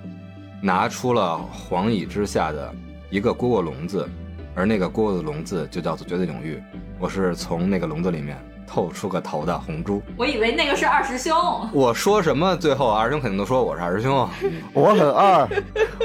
[0.62, 2.72] 拿出了黄蚁之下的
[3.10, 4.08] 一个蝈蝈笼子，
[4.54, 6.62] 而那个蝈蝈的笼子就叫做绝对领域。
[7.00, 8.38] 我是从那个笼子里面
[8.68, 10.02] 透出个头的红珠。
[10.18, 11.34] 我以为那个是二师兄。
[11.72, 14.30] 我说什么，最后二师兄肯定都说我是二师兄。
[14.74, 15.48] 我很二，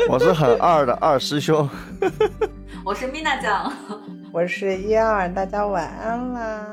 [0.09, 1.69] 我是很二的二师兄。
[2.85, 3.73] 我是米娜酱，
[4.33, 6.65] 我是一二，大家晚安啦。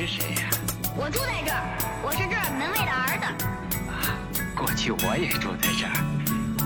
[0.00, 0.48] 是谁呀、
[0.96, 3.26] 我住在这儿，我是这儿门卫的儿子。
[3.86, 4.16] 啊？
[4.56, 5.92] 过去我也住在这儿，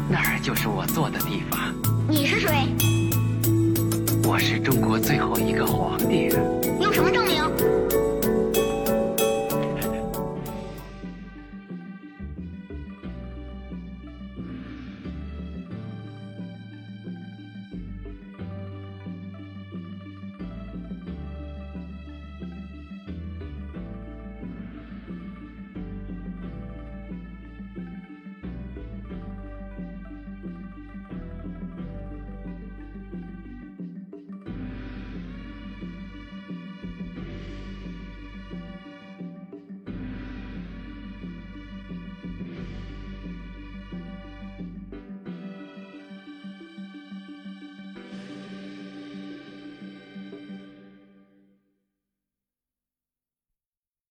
[0.09, 1.75] 那儿就是我坐的地方。
[2.09, 2.69] 你是谁？
[4.23, 6.29] 我是中国最后一个皇帝。
[6.81, 7.43] 用什么证明？